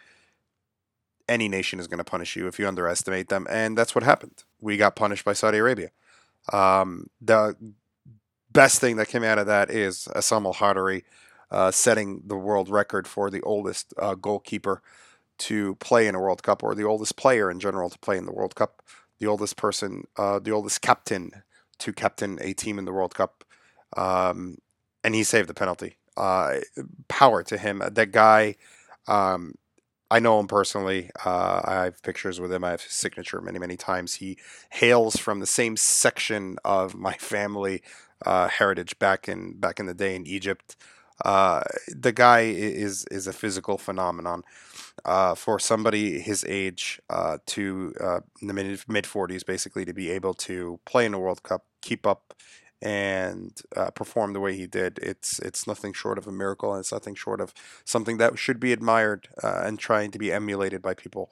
any 1.29 1.49
nation 1.49 1.81
is 1.81 1.89
going 1.89 1.99
to 1.99 2.05
punish 2.05 2.37
you 2.37 2.47
if 2.47 2.57
you 2.61 2.69
underestimate 2.69 3.31
them, 3.31 3.49
and 3.51 3.77
that's 3.77 3.97
what 3.97 4.05
happened. 4.05 4.45
We 4.61 4.77
got 4.77 4.95
punished 4.95 5.25
by 5.25 5.33
Saudi 5.33 5.59
Arabia. 5.59 5.91
Um, 6.53 7.11
the 7.21 7.57
best 8.53 8.81
thing 8.81 8.95
that 8.95 9.09
came 9.09 9.25
out 9.25 9.39
of 9.39 9.49
that 9.49 9.71
is 9.71 10.07
Essam 10.15 10.45
Al 10.45 10.55
Hadari 10.55 11.03
uh, 11.51 11.71
setting 11.71 12.23
the 12.27 12.37
world 12.37 12.69
record 12.69 13.07
for 13.07 13.31
the 13.31 13.41
oldest 13.43 13.95
uh, 13.99 14.15
goalkeeper 14.15 14.83
to 15.39 15.77
play 15.77 16.07
in 16.07 16.15
a 16.15 16.21
World 16.21 16.43
Cup, 16.43 16.63
or 16.63 16.75
the 16.75 16.85
oldest 16.85 17.17
player 17.17 17.51
in 17.51 17.61
general 17.61 17.89
to 17.91 17.99
play 17.99 18.19
in 18.19 18.27
the 18.27 18.33
World 18.33 18.55
Cup, 18.55 18.83
the 19.19 19.27
oldest 19.27 19.57
person, 19.57 20.05
uh, 20.17 20.39
the 20.39 20.51
oldest 20.51 20.83
captain 20.83 21.31
to 21.79 21.93
captain 21.93 22.39
a 22.43 22.53
team 22.53 22.79
in 22.79 22.85
the 22.85 22.93
World 22.93 23.15
Cup, 23.15 23.45
um, 23.97 24.59
and 25.05 25.15
he 25.15 25.23
saved 25.23 25.49
the 25.49 25.55
penalty. 25.55 25.97
Uh, 26.17 26.57
power 27.07 27.45
to 27.45 27.57
him. 27.57 27.81
That 27.93 28.11
guy, 28.11 28.57
um, 29.07 29.55
I 30.11 30.19
know 30.19 30.41
him 30.41 30.49
personally. 30.49 31.11
Uh, 31.25 31.61
I 31.65 31.85
have 31.85 32.03
pictures 32.03 32.41
with 32.41 32.53
him. 32.53 32.65
I 32.65 32.71
have 32.71 32.83
his 32.83 32.93
signature 32.93 33.41
many, 33.41 33.61
many 33.61 33.77
times. 33.77 34.15
He 34.15 34.37
hails 34.71 35.17
from 35.17 35.39
the 35.39 35.47
same 35.47 35.77
section 35.77 36.59
of 36.65 36.97
my 36.97 37.13
family 37.21 37.83
uh, 38.27 38.49
heritage 38.49 38.99
back 38.99 39.29
in 39.29 39.55
back 39.55 39.79
in 39.79 39.87
the 39.87 39.95
day 39.95 40.17
in 40.17 40.27
Egypt. 40.27 40.77
Uh, 41.25 41.63
the 41.89 42.13
guy 42.13 42.41
is 42.41 43.05
is 43.11 43.27
a 43.27 43.33
physical 43.33 43.79
phenomenon. 43.79 44.43
Uh, 45.05 45.35
for 45.35 45.61
somebody 45.61 46.21
his 46.21 46.45
age 46.49 47.01
uh, 47.09 47.39
to 47.47 47.95
uh, 48.01 48.21
the 48.43 48.53
mid 48.53 48.81
mid 48.89 49.07
forties, 49.07 49.45
basically 49.45 49.85
to 49.85 49.93
be 49.93 50.11
able 50.11 50.35
to 50.35 50.81
play 50.85 51.07
in 51.07 51.15
a 51.15 51.19
World 51.19 51.43
Cup, 51.43 51.65
keep 51.83 52.07
up, 52.07 52.35
and 52.83 53.61
uh, 53.77 53.91
perform 53.91 54.33
the 54.33 54.41
way 54.41 54.57
he 54.57 54.67
did, 54.67 54.99
it's 55.01 55.39
it's 55.41 55.67
nothing 55.67 55.93
short 55.93 56.19
of 56.19 56.27
a 56.27 56.33
miracle, 56.33 56.73
and 56.73 56.81
it's 56.81 56.93
nothing 56.93 57.15
short 57.15 57.41
of 57.41 57.55
something 57.85 58.19
that 58.19 58.39
should 58.39 58.61
be 58.61 58.73
admired 58.73 59.29
uh, 59.43 59.63
and 59.65 59.79
trying 59.79 60.11
to 60.11 60.19
be 60.19 60.33
emulated 60.33 60.83
by 60.83 60.95
people. 60.95 61.31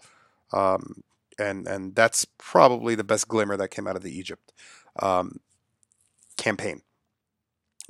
Um, 0.52 1.02
and 1.38 1.66
and 1.66 1.94
that's 1.94 2.24
probably 2.38 2.94
the 2.94 3.04
best 3.04 3.28
glimmer 3.28 3.56
that 3.56 3.70
came 3.70 3.86
out 3.86 3.96
of 3.96 4.02
the 4.02 4.16
Egypt 4.16 4.52
um, 5.00 5.40
campaign 6.36 6.82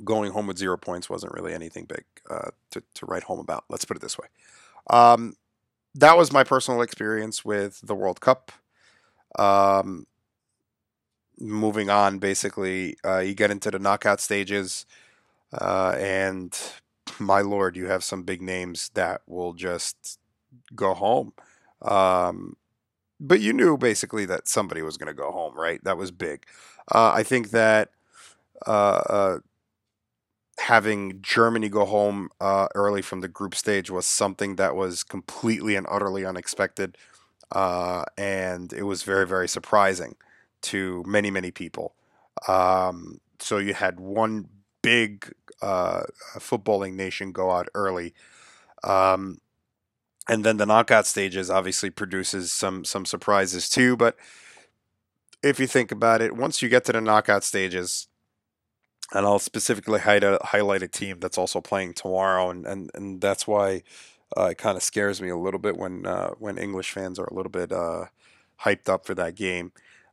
going 0.03 0.31
home 0.31 0.47
with 0.47 0.57
zero 0.57 0.77
points 0.77 1.09
wasn't 1.09 1.33
really 1.33 1.53
anything 1.53 1.85
big 1.85 2.03
uh, 2.29 2.49
to, 2.71 2.83
to 2.93 3.05
write 3.05 3.23
home 3.23 3.39
about. 3.39 3.63
Let's 3.69 3.85
put 3.85 3.97
it 3.97 4.01
this 4.01 4.17
way. 4.17 4.27
Um, 4.89 5.35
that 5.95 6.17
was 6.17 6.31
my 6.31 6.43
personal 6.43 6.81
experience 6.81 7.43
with 7.43 7.81
the 7.81 7.95
World 7.95 8.21
Cup. 8.21 8.51
Um, 9.39 10.05
moving 11.39 11.89
on, 11.89 12.19
basically, 12.19 12.97
uh, 13.03 13.19
you 13.19 13.33
get 13.33 13.51
into 13.51 13.71
the 13.71 13.79
knockout 13.79 14.19
stages, 14.19 14.85
uh, 15.53 15.95
and 15.97 16.57
my 17.19 17.41
lord, 17.41 17.75
you 17.75 17.87
have 17.87 18.03
some 18.03 18.23
big 18.23 18.41
names 18.41 18.91
that 18.93 19.21
will 19.27 19.53
just 19.53 20.19
go 20.75 20.93
home. 20.93 21.33
Um, 21.81 22.57
but 23.19 23.41
you 23.41 23.53
knew 23.53 23.77
basically 23.77 24.25
that 24.25 24.47
somebody 24.47 24.81
was 24.81 24.97
going 24.97 25.07
to 25.07 25.13
go 25.13 25.31
home, 25.31 25.55
right? 25.55 25.83
That 25.83 25.97
was 25.97 26.11
big. 26.11 26.45
Uh, 26.93 27.11
I 27.13 27.23
think 27.23 27.49
that 27.49 27.89
uh, 28.65 28.69
uh, 28.69 29.39
having 30.59 31.21
Germany 31.21 31.69
go 31.69 31.85
home 31.85 32.29
uh, 32.41 32.67
early 32.75 33.01
from 33.01 33.21
the 33.21 33.27
group 33.27 33.55
stage 33.55 33.89
was 33.89 34.05
something 34.05 34.55
that 34.55 34.75
was 34.75 35.03
completely 35.03 35.75
and 35.75 35.85
utterly 35.89 36.25
unexpected. 36.25 36.97
Uh, 37.51 38.03
and 38.17 38.73
it 38.73 38.83
was 38.83 39.03
very, 39.03 39.25
very 39.25 39.47
surprising 39.47 40.15
to 40.61 41.03
many, 41.07 41.31
many 41.31 41.51
people. 41.51 41.93
Um, 42.47 43.21
so 43.39 43.57
you 43.57 43.73
had 43.73 43.99
one 43.99 44.49
big 44.81 45.31
uh, 45.61 46.03
footballing 46.37 46.93
nation 46.93 47.31
go 47.31 47.51
out 47.51 47.67
early. 47.73 48.13
Um, 48.83 49.39
and 50.27 50.43
then 50.43 50.57
the 50.57 50.65
knockout 50.65 51.07
stages 51.07 51.49
obviously 51.49 51.89
produces 51.89 52.51
some 52.51 52.83
some 52.83 53.05
surprises 53.05 53.69
too. 53.69 53.95
But 53.95 54.17
if 55.41 55.59
you 55.59 55.67
think 55.67 55.91
about 55.91 56.21
it, 56.21 56.35
once 56.35 56.61
you 56.61 56.69
get 56.69 56.83
to 56.85 56.91
the 56.91 57.01
knockout 57.01 57.43
stages, 57.43 58.07
and 59.13 59.25
I'll 59.25 59.39
specifically 59.39 59.99
highlight 59.99 60.83
a 60.83 60.87
team 60.87 61.19
that's 61.19 61.37
also 61.37 61.61
playing 61.61 61.93
tomorrow, 61.93 62.49
and 62.49 62.65
and, 62.65 62.91
and 62.93 63.21
that's 63.21 63.47
why 63.47 63.83
uh, 64.35 64.45
it 64.45 64.57
kind 64.57 64.75
of 64.75 64.83
scares 64.83 65.21
me 65.21 65.29
a 65.29 65.37
little 65.37 65.59
bit 65.59 65.77
when 65.77 66.05
uh, 66.05 66.31
when 66.39 66.57
English 66.57 66.91
fans 66.91 67.19
are 67.19 67.25
a 67.25 67.33
little 67.33 67.51
bit 67.51 67.71
uh, 67.71 68.05
hyped 68.61 68.89
up 68.89 69.05
for 69.05 69.15
that 69.15 69.35
game. 69.35 69.71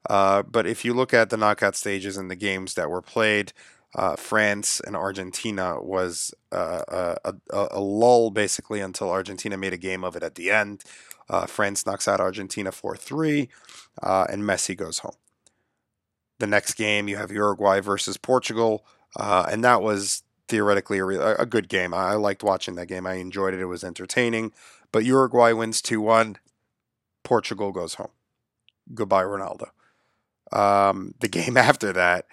Uh, 0.09 0.43
but 0.43 0.67
if 0.67 0.85
you 0.85 0.93
look 0.95 1.15
at 1.15 1.31
the 1.31 1.37
knockout 1.37 1.75
stages 1.75 2.17
and 2.17 2.31
the 2.31 2.37
games 2.37 2.75
that 2.75 2.91
were 2.91 3.01
played, 3.01 3.53
uh, 3.95 4.17
France 4.17 4.81
and 4.87 4.95
Argentina 4.95 5.81
was 5.81 6.35
uh, 6.53 6.83
a, 7.25 7.35
a, 7.51 7.69
a, 7.73 7.81
lull 7.81 8.31
basically 8.31 8.81
until 8.81 9.11
Argentina 9.11 9.57
made 9.57 9.73
a 9.73 9.79
game 9.79 10.05
of 10.05 10.15
it 10.15 10.23
at 10.23 10.35
the 10.35 10.51
end. 10.51 10.85
France 11.47 11.87
knocks 11.87 12.07
out 12.07 12.21
Argentina 12.21 12.71
4 12.71 12.97
3, 12.97 13.49
and 14.03 14.43
Messi 14.43 14.77
goes 14.77 14.99
home 14.99 15.17
the 16.45 16.51
next 16.51 16.75
game 16.75 17.09
you 17.09 17.17
have 17.17 17.33
Uruguay 17.33 17.81
versus 17.81 18.19
Portugal, 18.19 18.85
uh, 19.17 19.47
and 19.51 19.65
that 19.65 19.81
was 19.81 20.23
theoretically 20.47 20.99
a, 20.99 21.37
a, 21.37 21.47
good 21.47 21.71
game. 21.71 21.95
I, 21.95 22.13
liked 22.17 22.43
watching 22.43 22.75
that 22.75 22.87
game. 22.87 23.07
I 23.07 23.15
enjoyed 23.15 23.55
it. 23.55 23.61
It 23.61 23.65
was 23.65 23.83
entertaining. 23.83 24.53
But 24.93 25.07
Uruguay 25.07 25.53
wins 25.53 25.81
two 25.81 26.03
one. 26.03 26.37
Portugal 27.23 27.73
goes 27.73 27.95
home. 27.95 28.11
Goodbye, 28.93 29.25
Ronaldo. 29.25 29.69
Um, 30.53 31.15
the 31.21 31.29
game 31.39 31.57
after 31.57 31.95
that, 31.95 32.27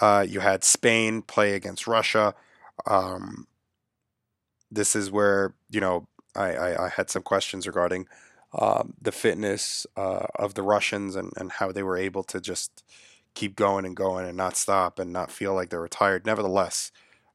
uh, 0.00 0.26
you 0.28 0.40
had 0.40 0.64
Spain 0.64 1.22
play 1.22 1.54
against 1.54 1.86
Russia. 1.86 2.34
Um, 2.84 3.46
this 4.72 4.96
is 4.96 5.08
where 5.08 5.54
you 5.70 5.80
know 5.80 6.08
I, 6.34 6.54
I, 6.54 6.86
I 6.86 6.88
had 6.88 7.10
some 7.10 7.22
questions 7.22 7.68
regarding 7.68 8.08
um, 8.58 8.94
the 9.00 9.12
fitness 9.12 9.86
uh, 9.96 10.26
of 10.34 10.54
the 10.54 10.64
Russians 10.64 11.14
and, 11.14 11.32
and 11.36 11.52
how 11.52 11.70
they 11.70 11.84
were 11.84 11.96
able 11.96 12.24
to 12.24 12.40
just 12.40 12.82
keep 13.34 13.56
going 13.56 13.84
and 13.84 13.96
going 13.96 14.26
and 14.26 14.36
not 14.36 14.56
stop 14.56 14.98
and 14.98 15.12
not 15.12 15.30
feel 15.30 15.54
like 15.54 15.70
they're 15.70 15.80
retired. 15.80 16.26
Nevertheless, 16.26 16.92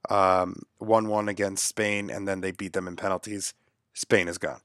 um, 0.10 0.64
1 0.78 1.08
1 1.08 1.30
against 1.30 1.66
Spain, 1.66 2.10
and 2.10 2.28
then 2.28 2.42
they 2.42 2.52
beat 2.52 2.74
them 2.74 2.88
in 2.88 2.96
penalties. 2.96 3.54
Spain 3.94 4.28
is 4.28 4.38
gone. 4.38 4.62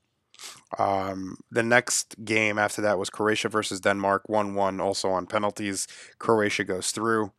Um, 0.78 1.36
the 1.50 1.62
next 1.62 2.24
game 2.24 2.58
after 2.58 2.82
that 2.82 2.98
was 2.98 3.10
Croatia 3.10 3.48
versus 3.48 3.80
Denmark, 3.80 4.28
1 4.28 4.54
1, 4.54 4.80
also 4.80 5.10
on 5.10 5.26
penalties. 5.26 5.86
Croatia 6.18 6.64
goes 6.64 6.90
through. 6.90 7.32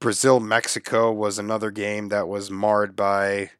Brazil 0.00 0.40
Mexico 0.40 1.12
was 1.12 1.38
another 1.38 1.70
game 1.70 2.08
that 2.08 2.26
was 2.26 2.50
marred 2.50 2.96
by 2.96 3.50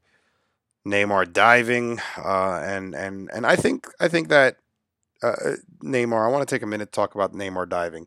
Neymar 0.87 1.33
diving, 1.33 2.01
uh, 2.17 2.61
and 2.65 2.95
and 2.95 3.31
and 3.33 3.47
I 3.47 3.57
think 3.57 3.87
I 4.01 4.09
think 4.09 4.29
that 4.29 4.57
uh, 5.23 5.57
Neymar. 5.83 6.25
I 6.27 6.31
want 6.31 6.49
to 6.49 6.55
take 6.55 6.63
a 6.63 6.67
minute 6.67 6.87
to 6.87 6.97
talk 6.97 7.15
about 7.15 7.35
Neymar 7.35 7.69
diving. 7.69 8.07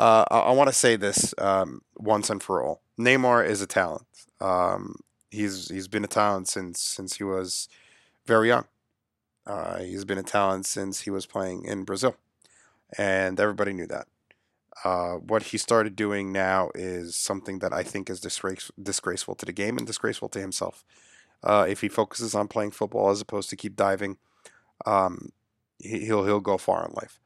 Uh, 0.00 0.24
I, 0.30 0.38
I 0.38 0.52
want 0.52 0.68
to 0.68 0.74
say 0.74 0.96
this 0.96 1.34
um, 1.36 1.82
once 1.98 2.30
and 2.30 2.42
for 2.42 2.64
all. 2.64 2.80
Neymar 2.98 3.46
is 3.46 3.60
a 3.60 3.66
talent. 3.66 4.06
Um, 4.40 4.96
he's 5.30 5.68
he's 5.68 5.88
been 5.88 6.04
a 6.04 6.08
talent 6.08 6.48
since 6.48 6.80
since 6.80 7.16
he 7.18 7.24
was 7.24 7.68
very 8.26 8.48
young. 8.48 8.64
Uh, 9.46 9.80
he's 9.80 10.06
been 10.06 10.18
a 10.18 10.22
talent 10.24 10.66
since 10.66 11.02
he 11.02 11.10
was 11.10 11.26
playing 11.26 11.64
in 11.66 11.84
Brazil, 11.84 12.16
and 12.98 13.38
everybody 13.38 13.74
knew 13.74 13.86
that. 13.88 14.08
Uh, 14.84 15.14
what 15.16 15.44
he 15.44 15.58
started 15.58 15.96
doing 15.96 16.32
now 16.32 16.70
is 16.74 17.16
something 17.16 17.60
that 17.60 17.72
I 17.72 17.82
think 17.82 18.08
is 18.10 18.20
disgrace- 18.20 18.70
disgraceful 18.82 19.34
to 19.36 19.46
the 19.46 19.52
game 19.52 19.78
and 19.78 19.86
disgraceful 19.86 20.30
to 20.30 20.40
himself. 20.40 20.84
Uh, 21.44 21.66
if 21.68 21.82
he 21.82 21.88
focuses 21.88 22.34
on 22.34 22.48
playing 22.48 22.72
football 22.72 23.10
as 23.10 23.20
opposed 23.20 23.50
to 23.50 23.56
keep 23.56 23.76
diving, 23.76 24.18
um, 24.86 25.30
he- 25.78 26.06
he'll 26.06 26.24
he'll 26.24 26.40
go 26.40 26.58
far 26.58 26.86
in 26.86 26.92
life. 26.94 27.20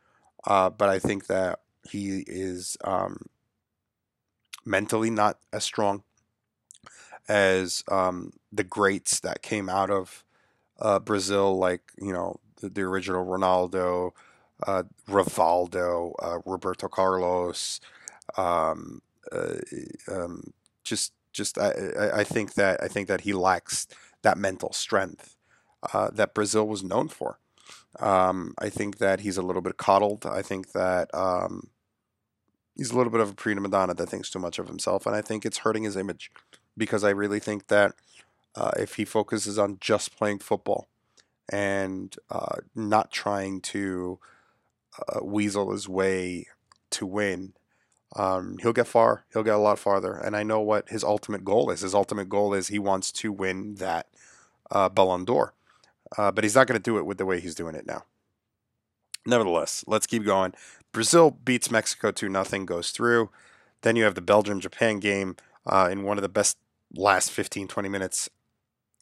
Uh, 0.46 0.70
but 0.70 0.88
I 0.90 0.98
think 1.00 1.26
that 1.28 1.60
he 1.88 2.24
is 2.26 2.76
um, 2.84 3.26
mentally 4.64 5.10
not 5.10 5.38
as 5.52 5.64
strong 5.64 6.02
as 7.28 7.82
um, 7.88 8.32
the 8.52 8.64
greats 8.64 9.20
that 9.20 9.42
came 9.42 9.68
out 9.68 9.90
of 9.90 10.24
uh, 10.80 10.98
Brazil, 10.98 11.56
like 11.56 11.82
you 11.98 12.12
know 12.12 12.40
the, 12.60 12.68
the 12.68 12.82
original 12.82 13.24
Ronaldo, 13.24 14.12
uh, 14.66 14.84
Rivaldo, 15.08 16.12
uh, 16.22 16.38
Roberto 16.44 16.88
Carlos. 16.88 17.80
Um, 18.36 19.02
uh, 19.32 19.54
um, 20.10 20.52
just, 20.82 21.12
just 21.32 21.58
I, 21.58 21.72
I 22.14 22.24
think 22.24 22.54
that 22.54 22.82
I 22.82 22.88
think 22.88 23.08
that 23.08 23.22
he 23.22 23.32
lacks 23.32 23.86
that 24.22 24.38
mental 24.38 24.72
strength 24.72 25.36
uh, 25.92 26.10
that 26.12 26.34
Brazil 26.34 26.66
was 26.66 26.82
known 26.82 27.08
for. 27.08 27.38
Um, 28.00 28.54
I 28.58 28.70
think 28.70 28.98
that 28.98 29.20
he's 29.20 29.36
a 29.36 29.42
little 29.42 29.62
bit 29.62 29.76
coddled. 29.76 30.26
I 30.26 30.42
think 30.42 30.72
that 30.72 31.08
um, 31.14 31.68
he's 32.76 32.90
a 32.90 32.96
little 32.96 33.12
bit 33.12 33.20
of 33.20 33.30
a 33.30 33.34
prima 33.34 33.68
donna 33.68 33.94
that 33.94 34.08
thinks 34.08 34.30
too 34.30 34.38
much 34.38 34.58
of 34.58 34.68
himself, 34.68 35.06
and 35.06 35.14
I 35.14 35.20
think 35.20 35.44
it's 35.44 35.58
hurting 35.58 35.84
his 35.84 35.96
image 35.96 36.30
because 36.76 37.04
I 37.04 37.10
really 37.10 37.40
think 37.40 37.68
that 37.68 37.94
uh, 38.56 38.72
if 38.76 38.94
he 38.94 39.04
focuses 39.04 39.58
on 39.58 39.78
just 39.80 40.16
playing 40.16 40.38
football 40.40 40.88
and 41.48 42.14
uh, 42.30 42.56
not 42.74 43.10
trying 43.10 43.60
to 43.60 44.18
uh, 44.98 45.24
weasel 45.24 45.72
his 45.72 45.88
way 45.88 46.46
to 46.90 47.06
win, 47.06 47.52
um, 48.16 48.58
he'll 48.62 48.72
get 48.72 48.86
far. 48.86 49.24
He'll 49.32 49.42
get 49.42 49.54
a 49.54 49.58
lot 49.58 49.78
farther. 49.78 50.14
And 50.14 50.36
I 50.36 50.42
know 50.42 50.60
what 50.60 50.88
his 50.88 51.02
ultimate 51.02 51.44
goal 51.44 51.70
is. 51.70 51.80
His 51.80 51.94
ultimate 51.94 52.28
goal 52.28 52.54
is 52.54 52.68
he 52.68 52.78
wants 52.78 53.10
to 53.12 53.32
win 53.32 53.74
that 53.76 54.06
uh, 54.70 54.88
Ballon 54.88 55.24
d'Or. 55.24 55.54
Uh, 56.16 56.30
but 56.30 56.44
he's 56.44 56.54
not 56.54 56.66
going 56.66 56.78
to 56.78 56.82
do 56.82 56.98
it 56.98 57.06
with 57.06 57.18
the 57.18 57.26
way 57.26 57.40
he's 57.40 57.56
doing 57.56 57.74
it 57.74 57.86
now. 57.86 58.04
Nevertheless, 59.26 59.84
let's 59.86 60.06
keep 60.06 60.24
going. 60.24 60.52
Brazil 60.92 61.30
beats 61.30 61.70
Mexico 61.70 62.10
2 62.10 62.30
0, 62.30 62.64
goes 62.64 62.90
through. 62.90 63.30
Then 63.82 63.96
you 63.96 64.04
have 64.04 64.14
the 64.14 64.20
Belgium 64.20 64.60
Japan 64.60 64.98
game 64.98 65.36
uh, 65.66 65.88
in 65.90 66.04
one 66.04 66.18
of 66.18 66.22
the 66.22 66.28
best 66.28 66.58
last 66.94 67.30
15, 67.30 67.66
20 67.68 67.88
minutes 67.88 68.30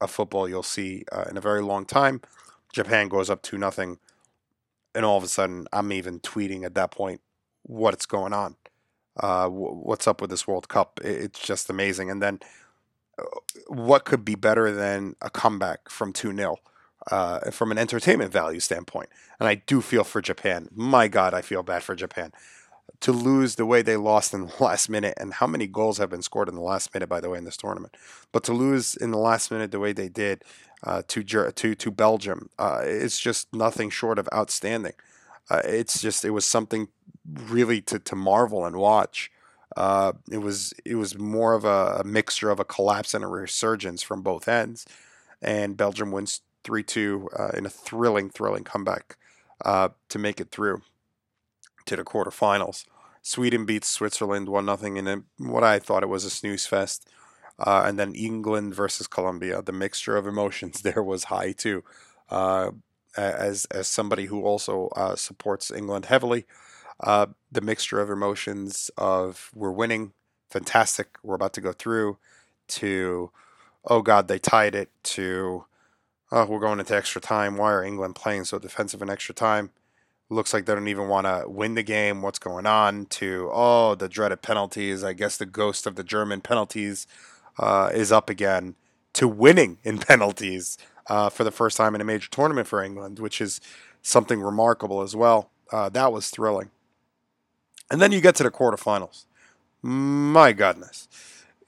of 0.00 0.10
football 0.10 0.48
you'll 0.48 0.62
see 0.62 1.04
uh, 1.12 1.24
in 1.30 1.36
a 1.36 1.40
very 1.40 1.62
long 1.62 1.84
time. 1.84 2.20
Japan 2.72 3.08
goes 3.08 3.30
up 3.30 3.42
2 3.42 3.58
0. 3.58 3.98
And 4.94 5.04
all 5.04 5.16
of 5.16 5.24
a 5.24 5.28
sudden, 5.28 5.66
I'm 5.72 5.92
even 5.92 6.20
tweeting 6.20 6.64
at 6.64 6.74
that 6.74 6.90
point 6.90 7.20
what's 7.62 8.06
going 8.06 8.32
on. 8.32 8.56
Uh, 9.16 9.48
wh- 9.48 9.86
what's 9.86 10.06
up 10.06 10.20
with 10.20 10.30
this 10.30 10.46
World 10.46 10.68
Cup? 10.68 11.00
It's 11.02 11.40
just 11.40 11.70
amazing. 11.70 12.10
And 12.10 12.22
then 12.22 12.40
uh, 13.18 13.24
what 13.68 14.04
could 14.04 14.24
be 14.24 14.34
better 14.34 14.72
than 14.72 15.16
a 15.22 15.30
comeback 15.30 15.88
from 15.88 16.12
2 16.12 16.34
0 16.34 16.56
uh, 17.10 17.50
from 17.50 17.70
an 17.70 17.78
entertainment 17.78 18.32
value 18.32 18.60
standpoint? 18.60 19.08
And 19.40 19.48
I 19.48 19.56
do 19.56 19.80
feel 19.80 20.04
for 20.04 20.20
Japan. 20.20 20.68
My 20.74 21.08
God, 21.08 21.34
I 21.34 21.42
feel 21.42 21.62
bad 21.62 21.82
for 21.82 21.94
Japan. 21.94 22.32
To 23.00 23.12
lose 23.12 23.56
the 23.56 23.66
way 23.66 23.82
they 23.82 23.96
lost 23.96 24.32
in 24.32 24.46
the 24.58 24.64
last 24.64 24.88
minute, 24.88 25.14
and 25.16 25.34
how 25.34 25.46
many 25.46 25.66
goals 25.66 25.98
have 25.98 26.10
been 26.10 26.22
scored 26.22 26.48
in 26.48 26.54
the 26.54 26.60
last 26.60 26.92
minute, 26.94 27.08
by 27.08 27.20
the 27.20 27.30
way, 27.30 27.38
in 27.38 27.44
this 27.44 27.56
tournament. 27.56 27.96
But 28.30 28.44
to 28.44 28.52
lose 28.52 28.94
in 28.94 29.10
the 29.10 29.18
last 29.18 29.50
minute 29.50 29.70
the 29.70 29.80
way 29.80 29.92
they 29.92 30.08
did 30.08 30.44
uh, 30.84 31.02
to 31.08 31.22
to 31.22 31.74
to 31.74 31.90
Belgium, 31.90 32.50
uh, 32.58 32.80
it's 32.82 33.20
just 33.20 33.52
nothing 33.52 33.90
short 33.90 34.18
of 34.18 34.28
outstanding. 34.32 34.94
Uh, 35.50 35.60
it's 35.64 36.00
just 36.00 36.24
it 36.24 36.30
was 36.30 36.44
something 36.44 36.88
really 37.24 37.80
to, 37.82 37.98
to 37.98 38.16
marvel 38.16 38.64
and 38.64 38.76
watch. 38.76 39.30
Uh, 39.76 40.12
it 40.30 40.38
was 40.38 40.74
it 40.84 40.96
was 40.96 41.18
more 41.18 41.54
of 41.54 41.64
a, 41.64 42.00
a 42.00 42.04
mixture 42.04 42.50
of 42.50 42.60
a 42.60 42.64
collapse 42.64 43.14
and 43.14 43.24
a 43.24 43.26
resurgence 43.26 44.02
from 44.02 44.22
both 44.22 44.48
ends, 44.48 44.86
and 45.40 45.76
Belgium 45.76 46.12
wins 46.12 46.40
three 46.64 46.82
two 46.82 47.28
uh, 47.38 47.50
in 47.54 47.66
a 47.66 47.70
thrilling 47.70 48.30
thrilling 48.30 48.64
comeback 48.64 49.16
uh, 49.64 49.90
to 50.08 50.18
make 50.18 50.40
it 50.40 50.50
through 50.50 50.82
to 51.86 51.96
the 51.96 52.04
quarterfinals. 52.04 52.84
Sweden 53.22 53.64
beats 53.64 53.88
Switzerland 53.88 54.48
one 54.48 54.66
nothing 54.66 54.96
in 54.96 55.06
a, 55.06 55.22
what 55.38 55.62
I 55.62 55.78
thought 55.78 56.02
it 56.02 56.08
was 56.08 56.24
a 56.24 56.30
snooze 56.30 56.66
fest, 56.66 57.08
uh, 57.58 57.84
and 57.86 57.98
then 57.98 58.14
England 58.14 58.74
versus 58.74 59.06
Colombia. 59.06 59.62
The 59.62 59.72
mixture 59.72 60.16
of 60.16 60.26
emotions 60.26 60.80
there 60.82 61.02
was 61.02 61.24
high 61.24 61.52
too. 61.52 61.84
Uh, 62.28 62.72
as 63.16 63.66
as 63.66 63.86
somebody 63.88 64.26
who 64.26 64.42
also 64.42 64.88
uh, 64.96 65.16
supports 65.16 65.70
England 65.70 66.06
heavily, 66.06 66.46
the 67.00 67.60
mixture 67.60 68.00
of 68.00 68.10
emotions 68.10 68.90
of 68.96 69.50
we're 69.54 69.70
winning, 69.70 70.12
fantastic, 70.50 71.18
we're 71.22 71.34
about 71.34 71.52
to 71.54 71.60
go 71.60 71.72
through, 71.72 72.18
to 72.68 73.30
oh 73.84 74.02
god 74.02 74.28
they 74.28 74.38
tied 74.38 74.74
it, 74.74 74.90
to 75.02 75.64
oh 76.32 76.46
we're 76.46 76.58
going 76.58 76.80
into 76.80 76.96
extra 76.96 77.20
time. 77.20 77.56
Why 77.56 77.72
are 77.72 77.84
England 77.84 78.16
playing 78.16 78.46
so 78.46 78.58
defensive 78.58 79.02
in 79.02 79.10
extra 79.10 79.34
time? 79.34 79.70
Looks 80.30 80.54
like 80.54 80.64
they 80.64 80.74
don't 80.74 80.88
even 80.88 81.08
want 81.08 81.26
to 81.26 81.44
win 81.46 81.74
the 81.74 81.82
game. 81.82 82.22
What's 82.22 82.38
going 82.38 82.66
on? 82.66 83.06
To 83.06 83.50
oh 83.52 83.94
the 83.94 84.08
dreaded 84.08 84.42
penalties. 84.42 85.04
I 85.04 85.12
guess 85.12 85.36
the 85.36 85.46
ghost 85.46 85.86
of 85.86 85.94
the 85.94 86.02
German 86.02 86.40
penalties 86.40 87.06
uh, 87.58 87.90
is 87.92 88.10
up 88.10 88.30
again. 88.30 88.74
To 89.14 89.28
winning 89.28 89.78
in 89.84 89.98
penalties 90.10 90.78
uh, 91.06 91.28
for 91.28 91.44
the 91.44 91.50
first 91.50 91.76
time 91.76 91.94
in 91.94 92.00
a 92.00 92.04
major 92.04 92.30
tournament 92.30 92.66
for 92.66 92.82
England, 92.82 93.18
which 93.18 93.40
is 93.40 93.60
something 94.00 94.40
remarkable 94.40 95.02
as 95.02 95.14
well. 95.14 95.50
Uh, 95.70 95.88
that 95.90 96.12
was 96.12 96.30
thrilling. 96.30 96.70
And 97.90 98.00
then 98.00 98.10
you 98.10 98.22
get 98.22 98.34
to 98.36 98.42
the 98.42 98.50
quarterfinals. 98.50 99.26
My 99.82 100.52
goodness, 100.52 101.08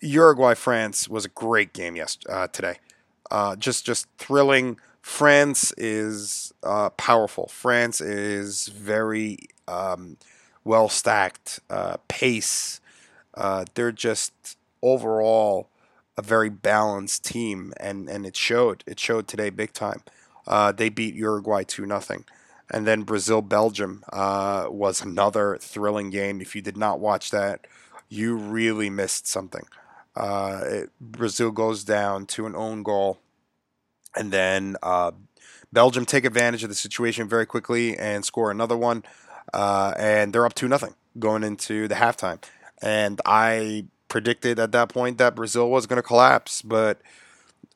Uruguay 0.01 0.55
France 0.55 1.09
was 1.09 1.27
a 1.27 1.29
great 1.29 1.75
game 1.75 1.97
yesterday. 1.97 2.35
uh, 2.35 2.47
today. 2.47 2.79
Uh, 3.31 3.57
just 3.57 3.85
just 3.85 4.07
thrilling. 4.19 4.79
France 5.01 5.73
is 5.77 6.53
uh, 6.63 6.91
powerful. 6.91 7.49
France 7.49 8.01
is 8.01 8.69
very 8.69 9.39
um, 9.69 10.17
well 10.65 10.89
stacked. 10.89 11.61
Uh, 11.69 11.97
pace. 12.09 12.81
Uh, 13.35 13.65
they're 13.75 13.93
just 13.93 14.57
overall 14.83 15.69
a 16.17 16.23
very 16.23 16.49
balanced 16.49 17.25
team, 17.25 17.73
and 17.79 18.09
and 18.09 18.25
it 18.25 18.37
showed. 18.37 18.85
It 18.87 18.99
showed 19.01 19.29
today 19.29 19.51
big 19.51 19.73
time. 19.73 20.03
Uh, 20.47 20.73
they 20.73 20.89
beat 20.89 21.15
Uruguay 21.15 21.65
two 21.65 21.87
nothing. 21.87 22.25
And 22.71 22.87
then 22.87 23.03
Brazil 23.03 23.43
Belgium 23.43 24.05
was 24.11 25.03
another 25.03 25.59
thrilling 25.61 26.09
game. 26.09 26.41
If 26.41 26.57
you 26.57 26.63
did 26.63 26.79
not 26.79 26.99
watch 26.99 27.31
that, 27.31 27.67
you 28.09 28.37
really 28.37 28.89
missed 28.89 29.27
something. 29.27 29.67
Uh, 30.17 30.61
it, 30.65 30.91
Brazil 31.01 31.51
goes 31.51 31.85
down 31.85 32.27
to 32.27 32.47
an 32.47 32.55
own 32.55 32.83
goal, 32.83 33.19
and 34.15 34.33
then 34.33 34.77
uh, 34.83 35.11
Belgium 35.73 36.07
take 36.07 36.25
advantage 36.25 36.63
of 36.63 36.69
the 36.69 36.75
situation 36.75 37.29
very 37.29 37.47
quickly 37.47 37.97
and 37.99 38.25
score 38.25 38.51
another 38.51 38.77
one, 38.77 39.03
uh, 39.53 39.93
and 39.97 40.33
they're 40.33 40.47
up 40.47 40.55
two 40.55 40.69
nothing 40.69 40.95
going 41.19 41.43
into 41.43 41.89
the 41.89 41.97
halftime. 41.97 42.43
And 42.81 43.21
I 43.25 43.87
predicted 44.09 44.59
at 44.59 44.73
that 44.73 44.89
point 44.89 45.19
that 45.19 45.35
Brazil 45.35 45.69
was 45.71 45.87
going 45.87 45.97
to 45.97 46.03
collapse, 46.03 46.63
but 46.63 47.01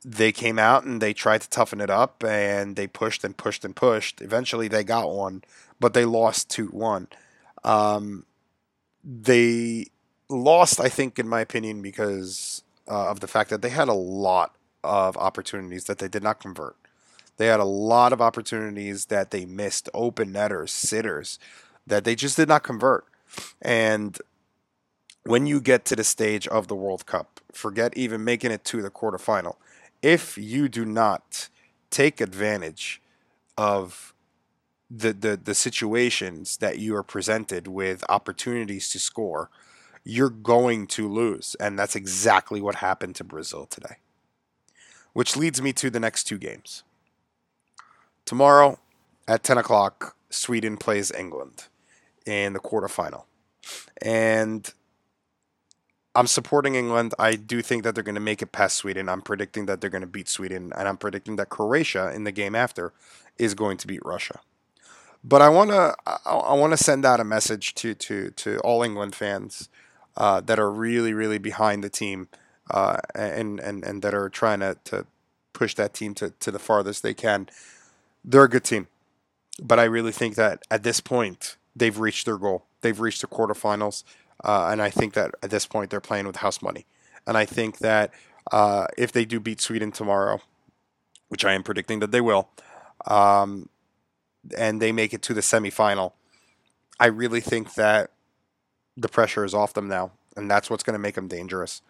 they 0.05 0.31
came 0.31 0.59
out 0.59 0.85
and 0.85 1.01
they 1.01 1.13
tried 1.13 1.41
to 1.41 1.51
toughen 1.51 1.81
it 1.81 1.91
up 1.91 2.23
and 2.25 2.77
they 2.77 2.87
pushed 2.87 3.25
and 3.25 3.37
pushed 3.37 3.65
and 3.65 3.75
pushed. 3.75 4.21
Eventually, 4.21 4.69
they 4.69 4.85
got 4.85 5.11
one, 5.11 5.43
but 5.81 5.95
they 5.95 6.05
lost 6.05 6.49
two 6.49 6.67
one. 6.69 7.09
Um, 7.65 8.25
they 9.03 9.87
lost, 10.29 10.81
I 10.81 10.89
think, 10.89 11.19
in 11.19 11.29
my 11.29 11.41
opinion, 11.41 11.83
because 11.83 12.63
uh, 12.89 13.11
of 13.11 13.21
the 13.21 13.27
fact 13.27 13.51
that 13.51 13.63
they 13.63 13.71
had 13.71 13.89
a 13.89 13.95
lot 13.95 14.55
of 14.85 15.17
opportunities 15.17 15.85
that 15.85 15.99
they 15.99 16.09
did 16.09 16.23
not 16.23 16.41
convert. 16.41 16.77
They 17.37 17.47
had 17.47 17.61
a 17.61 17.65
lot 17.65 18.13
of 18.13 18.21
opportunities 18.21 19.07
that 19.07 19.31
they 19.31 19.45
missed, 19.45 19.89
open 19.95 20.33
netters, 20.33 20.73
sitters, 20.73 21.39
that 21.87 22.05
they 22.05 22.15
just 22.15 22.37
did 22.37 22.49
not 22.49 22.63
convert. 22.63 23.07
And 23.63 24.19
when 25.25 25.47
you 25.47 25.61
get 25.61 25.85
to 25.87 25.97
the 25.97 26.05
stage 26.05 26.49
of 26.49 26.69
the 26.69 26.75
World 26.75 27.07
Cup, 27.07 27.41
forget 27.53 27.97
even 27.97 28.25
making 28.25 28.51
it 28.51 28.65
to 28.65 28.83
the 28.83 28.91
quarterfinal. 28.91 29.57
If 30.03 30.39
you 30.39 30.69
do 30.69 30.85
not 30.85 31.49
take 31.91 32.21
advantage 32.21 33.01
of 33.57 34.15
the, 34.91 35.13
the, 35.13 35.37
the 35.37 35.55
situations 35.55 36.57
that 36.59 36.79
you 36.79 36.97
are 36.97 37.03
presented 37.03 37.69
with 37.69 38.05
opportunities 38.09 38.89
to 38.91 38.99
score, 38.99 39.51
you're 40.05 40.31
going 40.31 40.87
to 40.89 41.09
lose. 41.09 41.57
And 41.61 41.79
that's 41.79 41.97
exactly 41.97 42.61
what 42.61 42.77
happened 42.77 43.15
to 43.17 43.25
Brazil 43.25 43.67
today. 43.67 43.97
Which 45.13 45.37
leads 45.37 45.61
me 45.61 45.73
to 45.75 45.91
the 45.91 46.01
next 46.01 46.25
two 46.25 46.39
games. 46.39 46.85
Tomorrow 48.25 48.79
at 49.27 49.43
10 49.43 49.59
o'clock, 49.59 50.17
Sweden 50.31 50.77
plays 50.77 51.11
England 51.11 51.69
in 52.27 52.53
the 52.53 52.61
quarterfinal. 52.61 53.25
And 54.03 54.73
I'm 56.15 56.27
supporting 56.27 56.75
England. 56.75 57.15
I 57.19 57.37
do 57.37 57.63
think 57.63 57.85
that 57.85 57.95
they're 57.95 58.05
going 58.05 58.15
to 58.15 58.21
make 58.21 58.43
it 58.43 58.53
past 58.53 58.77
Sweden. 58.77 59.09
I'm 59.09 59.23
predicting 59.23 59.67
that 59.67 59.81
they're 59.81 59.91
going 59.91 60.03
to 60.03 60.07
beat 60.07 60.29
Sweden. 60.29 60.73
And 60.77 60.89
I'm 60.89 60.97
predicting 60.97 61.37
that 61.37 61.49
Croatia 61.49 62.13
in 62.15 62.25
the 62.25 62.33
game 62.33 62.55
after 62.55 62.93
is 63.39 63.55
going 63.55 63.77
to 63.79 63.87
beat 63.87 64.05
Russia. 64.05 64.41
But 65.23 65.43
I 65.43 65.49
want 65.49 65.71
to 65.71 65.95
I, 66.27 66.55
want 66.55 66.73
to 66.73 66.77
send 66.77 67.05
out 67.05 67.21
a 67.21 67.25
message 67.25 67.75
to 67.75 67.95
to 67.95 68.31
to 68.31 68.59
all 68.61 68.83
England 68.83 69.15
fans 69.15 69.69
uh, 70.19 70.41
that 70.43 70.59
are 70.59 70.71
really 70.71 71.15
really 71.15 71.39
behind 71.39 71.83
the 71.83 71.89
team 71.89 72.29
uh, 72.71 72.99
and 73.15 73.59
and 73.61 73.83
and 73.85 74.03
that 74.03 74.13
are 74.13 74.29
trying 74.29 74.61
to, 74.61 74.77
to 74.85 75.07
push 75.55 75.75
that 75.75 75.95
team 75.95 76.15
to, 76.15 76.31
to 76.41 76.51
the 76.51 76.59
farthest 76.59 77.03
they 77.03 77.15
can. 77.15 77.49
They're 78.25 78.45
a 78.45 78.49
good 78.49 78.65
team, 78.65 78.89
but 79.63 79.79
I 79.79 79.85
really 79.85 80.13
think 80.13 80.35
that 80.35 80.63
at 80.71 80.83
this 80.83 81.01
point 81.01 81.57
they've 81.75 81.99
reached 81.99 82.27
their 82.27 82.37
goal. 82.37 82.67
They've 82.83 83.01
reached 83.01 83.23
the 83.23 83.27
quarterfinals, 83.27 84.05
uh, 84.45 84.69
and 84.71 84.83
I 84.83 84.91
think 84.91 85.15
that 85.15 85.35
at 85.43 85.51
this 85.51 85.67
point 85.67 85.91
they're 85.91 86.01
playing 86.01 86.27
with 86.27 86.37
house 86.37 86.61
money. 86.61 86.85
And 87.27 87.37
I 87.37 87.45
think 87.45 87.79
that 87.79 88.13
uh, 88.53 88.87
if 88.97 89.13
they 89.13 89.25
do 89.25 89.41
beat 89.41 89.61
Sweden 89.61 89.93
tomorrow, 89.93 90.41
which 91.29 91.45
I 91.45 91.53
am 91.55 91.63
predicting 91.63 92.01
that 92.01 92.11
they 92.11 92.21
will, 92.21 92.49
um, 93.07 93.69
and 94.57 94.81
they 94.81 94.93
make 94.93 95.13
it 95.13 95.23
to 95.23 95.35
the 95.35 95.41
semifinal, 95.41 96.13
I 97.01 97.07
really 97.07 97.41
think 97.41 97.75
that 97.75 98.11
the 98.99 99.09
pressure 99.09 99.45
is 99.45 99.55
off 99.55 99.75
them 99.75 99.89
now, 99.89 100.13
and 100.37 100.51
that's 100.51 100.69
what's 100.69 100.83
going 100.83 100.95
to 100.95 100.99
make 100.99 101.15
them 101.15 101.29
dangerous. 101.29 101.83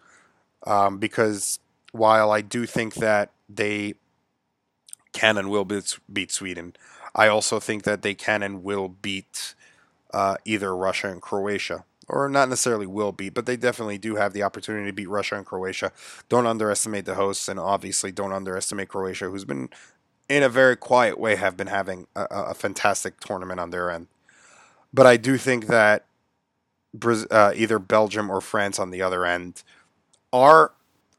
Um, 0.65 0.97
because 0.97 1.59
while 1.91 2.31
I 2.31 2.41
do 2.41 2.65
think 2.65 2.95
that 2.95 3.31
they 3.47 3.95
can 5.13 5.37
and 5.37 5.49
will 5.49 5.65
beat, 5.65 6.31
Sweden, 6.31 6.75
I 7.15 7.27
also 7.27 7.59
think 7.59 7.83
that 7.83 8.01
they 8.01 8.13
can 8.13 8.43
and 8.43 8.63
will 8.63 8.87
beat 8.87 9.55
uh, 10.13 10.35
either 10.45 10.75
Russia 10.75 11.09
and 11.09 11.21
Croatia. 11.21 11.85
Or 12.07 12.27
not 12.27 12.49
necessarily 12.49 12.87
will 12.87 13.11
beat, 13.11 13.35
but 13.35 13.45
they 13.45 13.55
definitely 13.55 13.99
do 13.99 14.15
have 14.15 14.33
the 14.33 14.41
opportunity 14.41 14.87
to 14.87 14.93
beat 14.93 15.07
Russia 15.09 15.35
and 15.35 15.45
Croatia. 15.45 15.91
Don't 16.27 16.47
underestimate 16.47 17.05
the 17.05 17.13
hosts, 17.13 17.47
and 17.47 17.59
obviously 17.59 18.11
don't 18.11 18.33
underestimate 18.33 18.89
Croatia, 18.89 19.29
who's 19.29 19.45
been 19.45 19.69
in 20.27 20.41
a 20.41 20.49
very 20.49 20.75
quiet 20.75 21.19
way, 21.19 21.35
have 21.35 21.55
been 21.55 21.67
having 21.67 22.07
a, 22.15 22.25
a 22.31 22.53
fantastic 22.55 23.19
tournament 23.19 23.59
on 23.59 23.69
their 23.69 23.91
end. 23.91 24.07
But 24.91 25.05
I 25.05 25.17
do 25.17 25.37
think 25.37 25.67
that 25.67 26.05
uh, 27.31 27.53
either 27.55 27.79
Belgium 27.79 28.29
or 28.29 28.41
France 28.41 28.79
on 28.79 28.91
the 28.91 29.01
other 29.01 29.25
end 29.25 29.63
are 30.31 30.73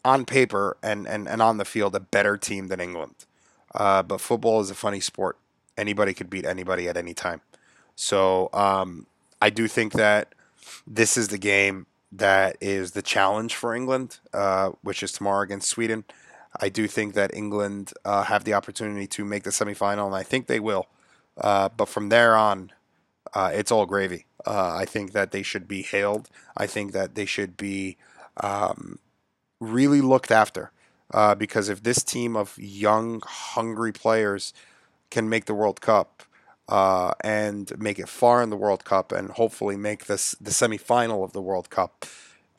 on 0.05 0.25
paper 0.25 0.77
and, 0.83 1.07
and, 1.07 1.29
and 1.29 1.43
on 1.43 1.59
the 1.59 1.65
field 1.65 1.95
a 1.95 2.01
better 2.01 2.37
team 2.37 2.69
than 2.69 2.81
England. 2.81 3.27
Uh, 3.75 4.03
but 4.03 4.21
football 4.21 4.61
is 4.61 4.71
a 4.71 4.75
funny 4.75 5.01
sport. 5.01 5.37
Anybody 5.77 6.15
could 6.15 6.31
beat 6.31 6.45
anybody 6.45 6.89
at 6.89 6.97
any 6.97 7.15
time. 7.15 7.41
So 7.95 8.49
um, 8.53 9.07
I 9.41 9.51
do 9.51 9.69
think 9.69 9.93
that 9.93 10.35
this 10.87 11.17
is 11.17 11.29
the 11.29 11.39
game 11.39 11.87
that 12.13 12.57
is 12.61 12.93
the 12.93 13.03
challenge 13.03 13.55
for 13.55 13.75
England, 13.75 14.19
uh, 14.35 14.71
which 14.83 15.03
is 15.03 15.13
tomorrow 15.13 15.43
against 15.43 15.69
Sweden. 15.69 16.05
I 16.61 16.69
do 16.69 16.89
think 16.89 17.15
that 17.15 17.33
England 17.33 17.93
uh, 18.05 18.25
have 18.25 18.45
the 18.45 18.55
opportunity 18.55 19.07
to 19.09 19.25
make 19.25 19.45
the 19.45 19.51
semifinal, 19.51 20.07
and 20.07 20.15
I 20.17 20.25
think 20.25 20.47
they 20.47 20.59
will. 20.59 20.87
Uh, 21.39 21.69
but 21.69 21.89
from 21.89 22.09
there 22.09 22.37
on, 22.37 22.73
uh, 23.33 23.53
it's 23.55 23.71
all 23.71 23.87
gravy. 23.87 24.27
Uh, 24.47 24.75
I 24.77 24.85
think 24.85 25.13
that 25.13 25.33
they 25.33 25.43
should 25.43 25.69
be 25.69 25.83
hailed. 25.83 26.29
I 26.57 26.67
think 26.67 26.93
that 26.93 27.15
they 27.15 27.27
should 27.27 27.57
be 27.57 27.97
um, 28.39 28.99
really 29.61 30.01
looked 30.01 30.31
after. 30.31 30.73
Uh, 31.13 31.35
because 31.35 31.69
if 31.69 31.83
this 31.83 32.05
team 32.05 32.37
of 32.37 32.57
young, 32.57 33.21
hungry 33.27 33.93
players 33.93 34.55
can 35.11 35.29
make 35.29 35.47
the 35.47 35.55
World 35.55 35.81
Cup 35.81 36.23
uh, 36.69 37.13
and 37.23 37.77
make 37.79 37.99
it 37.99 38.09
far 38.09 38.43
in 38.43 38.51
the 38.51 38.57
World 38.57 38.85
Cup 38.85 39.11
and 39.11 39.31
hopefully 39.33 39.77
make 39.77 40.07
this 40.07 40.37
the 40.41 40.53
semifinal 40.53 41.25
of 41.25 41.33
the 41.33 41.43
World 41.43 41.69
Cup, 41.69 42.07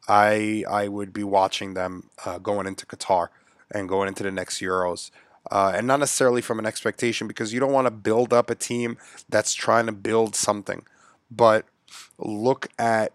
I 0.08 0.66
I 0.70 0.90
would 0.90 1.14
be 1.14 1.24
watching 1.24 1.76
them 1.76 2.10
uh, 2.26 2.40
going 2.40 2.68
into 2.68 2.86
Qatar 2.86 3.30
and 3.74 3.88
going 3.88 4.10
into 4.10 4.24
the 4.24 4.32
next 4.32 4.60
Euros. 4.62 5.12
Uh, 5.50 5.72
and 5.74 5.88
not 5.88 6.00
necessarily 6.00 6.42
from 6.42 6.60
an 6.60 6.66
expectation 6.66 7.28
because 7.28 7.52
you 7.52 7.60
don't 7.60 7.72
want 7.72 7.88
to 7.88 7.92
build 7.92 8.32
up 8.32 8.50
a 8.50 8.56
team 8.56 8.98
that's 9.28 9.54
trying 9.56 9.88
to 9.88 9.92
build 9.92 10.36
something. 10.36 10.86
But 11.32 11.66
look 12.18 12.68
at 12.78 13.14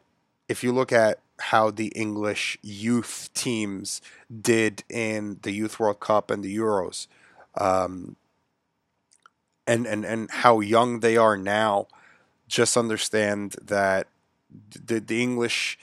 if 0.48 0.62
you 0.62 0.72
look 0.72 0.92
at 0.92 1.18
how 1.38 1.70
the 1.70 1.88
English 1.88 2.56
youth 2.62 3.28
teams 3.34 4.00
did 4.40 4.84
in 4.88 5.38
the 5.42 5.50
Youth 5.50 5.78
World 5.78 6.00
Cup 6.00 6.30
and 6.30 6.42
the 6.42 6.56
Euros, 6.56 7.06
um, 7.56 8.16
and 9.66 9.86
and 9.86 10.04
and 10.04 10.30
how 10.30 10.60
young 10.60 11.00
they 11.00 11.16
are 11.16 11.36
now, 11.36 11.88
just 12.48 12.76
understand 12.76 13.56
that 13.62 14.06
the 14.86 15.00
the 15.00 15.22
English 15.22 15.78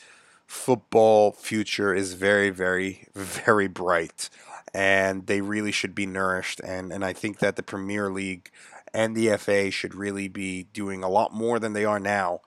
football 0.47 1.31
future 1.31 1.93
is 1.93 2.13
very 2.13 2.49
very 2.49 3.07
very 3.15 3.67
bright 3.67 4.29
and 4.73 5.27
they 5.27 5.41
really 5.41 5.71
should 5.71 5.95
be 5.95 6.05
nourished 6.05 6.59
and 6.61 6.91
and 6.91 7.03
I 7.03 7.13
think 7.13 7.39
that 7.39 7.55
the 7.55 7.63
Premier 7.63 8.09
League 8.09 8.51
and 8.93 9.15
the 9.15 9.35
FA 9.37 9.71
should 9.71 9.95
really 9.95 10.27
be 10.27 10.63
doing 10.73 11.03
a 11.03 11.09
lot 11.09 11.33
more 11.33 11.59
than 11.59 11.73
they 11.73 11.85
are 11.85 11.99
now 11.99 12.41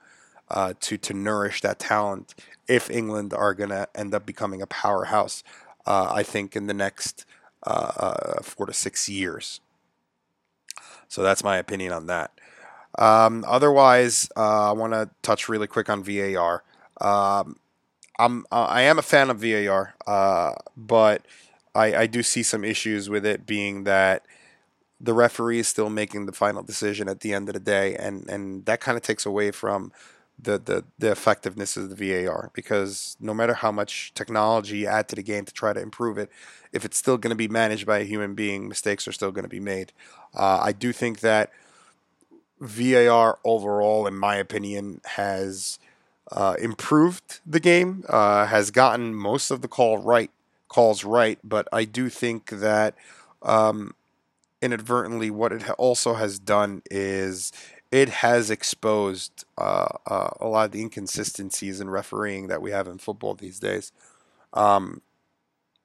uh, 0.49 0.73
to 0.81 0.97
to 0.97 1.13
nourish 1.13 1.61
that 1.61 1.79
talent 1.79 2.35
if 2.67 2.89
England 2.89 3.33
are 3.33 3.53
going 3.53 3.69
to 3.69 3.87
end 3.95 4.13
up 4.13 4.25
becoming 4.25 4.61
a 4.61 4.67
powerhouse. 4.67 5.43
Uh, 5.85 6.11
I 6.13 6.23
think 6.23 6.55
in 6.55 6.67
the 6.67 6.73
next 6.73 7.25
uh, 7.65 7.91
uh, 7.97 8.41
four 8.41 8.65
to 8.65 8.73
six 8.73 9.07
years. 9.07 9.61
So 11.07 11.23
that's 11.23 11.43
my 11.43 11.57
opinion 11.57 11.93
on 11.93 12.07
that. 12.07 12.31
Um, 12.99 13.45
otherwise, 13.47 14.29
uh, 14.35 14.69
I 14.69 14.71
want 14.73 14.93
to 14.93 15.09
touch 15.21 15.47
really 15.47 15.67
quick 15.67 15.89
on 15.89 16.03
VAR. 16.03 16.63
Um, 16.99 17.57
I'm 18.19 18.45
I 18.51 18.81
am 18.81 18.97
a 18.97 19.03
fan 19.03 19.29
of 19.29 19.39
VAR, 19.39 19.93
but 20.75 21.25
I, 21.77 21.95
I 21.95 22.07
do 22.07 22.23
see 22.23 22.41
some 22.41 22.63
issues 22.63 23.07
with 23.07 23.25
it 23.25 23.45
being 23.45 23.83
that 23.83 24.25
the 24.99 25.13
referee 25.13 25.59
is 25.59 25.67
still 25.67 25.91
making 25.91 26.25
the 26.25 26.31
final 26.31 26.63
decision 26.63 27.07
at 27.07 27.19
the 27.19 27.33
end 27.33 27.49
of 27.49 27.53
the 27.53 27.59
day, 27.59 27.95
and, 27.95 28.27
and 28.27 28.65
that 28.65 28.81
kind 28.81 28.97
of 28.97 29.03
takes 29.03 29.25
away 29.25 29.51
from 29.51 29.91
the, 30.39 30.57
the, 30.59 30.83
the 30.99 31.11
effectiveness 31.11 31.77
of 31.77 31.95
the 31.95 31.95
VAR 31.95 32.51
because 32.53 33.17
no 33.19 33.33
matter 33.33 33.55
how 33.55 33.71
much 33.71 34.13
technology 34.13 34.79
you 34.79 34.87
add 34.87 35.07
to 35.09 35.15
the 35.15 35.23
game 35.23 35.45
to 35.45 35.53
try 35.53 35.73
to 35.73 35.81
improve 35.81 36.17
it, 36.17 36.29
if 36.71 36.85
it's 36.85 36.97
still 36.97 37.17
going 37.17 37.31
to 37.31 37.35
be 37.35 37.47
managed 37.47 37.85
by 37.85 37.99
a 37.99 38.03
human 38.03 38.35
being, 38.35 38.67
mistakes 38.67 39.07
are 39.07 39.11
still 39.11 39.31
going 39.31 39.43
to 39.43 39.49
be 39.49 39.59
made. 39.59 39.93
Uh, 40.35 40.59
I 40.61 40.71
do 40.73 40.93
think 40.93 41.21
that 41.21 41.51
VAR 42.59 43.39
overall, 43.43 44.07
in 44.07 44.15
my 44.15 44.35
opinion, 44.35 45.01
has 45.05 45.79
uh, 46.31 46.55
improved 46.59 47.39
the 47.45 47.59
game, 47.59 48.03
uh, 48.09 48.45
has 48.45 48.71
gotten 48.71 49.15
most 49.15 49.51
of 49.51 49.61
the 49.61 49.67
call 49.67 49.97
right 49.97 50.31
calls 50.67 51.03
right, 51.03 51.39
but 51.43 51.67
I 51.71 51.85
do 51.85 52.09
think 52.09 52.49
that 52.49 52.95
um, 53.41 53.93
inadvertently, 54.61 55.29
what 55.29 55.51
it 55.53 55.69
also 55.71 56.15
has 56.15 56.39
done 56.39 56.81
is 56.89 57.51
it 57.91 58.09
has 58.09 58.49
exposed 58.49 59.45
uh, 59.57 59.87
uh, 60.05 60.29
a 60.39 60.47
lot 60.47 60.65
of 60.65 60.71
the 60.71 60.81
inconsistencies 60.81 61.79
in 61.79 61.89
refereeing 61.89 62.47
that 62.47 62.61
we 62.61 62.71
have 62.71 62.87
in 62.87 62.97
football 62.97 63.33
these 63.33 63.59
days. 63.59 63.91
Um, 64.53 65.01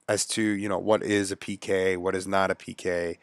as 0.08 0.26
to 0.26 0.42
you 0.42 0.68
know 0.68 0.78
what 0.78 1.02
is 1.02 1.30
a 1.30 1.36
PK, 1.36 1.96
what 1.96 2.14
is 2.14 2.26
not 2.26 2.50
a 2.50 2.54
PK. 2.54 3.18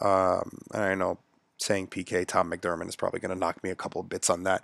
Um, 0.00 0.58
I 0.72 0.94
know 0.94 1.18
saying 1.58 1.88
PK, 1.88 2.24
Tom 2.26 2.50
McDermott 2.50 2.88
is 2.88 2.96
probably 2.96 3.20
going 3.20 3.34
to 3.34 3.38
knock 3.38 3.62
me 3.64 3.70
a 3.70 3.74
couple 3.74 4.00
of 4.00 4.08
bits 4.08 4.30
on 4.30 4.44
that. 4.44 4.62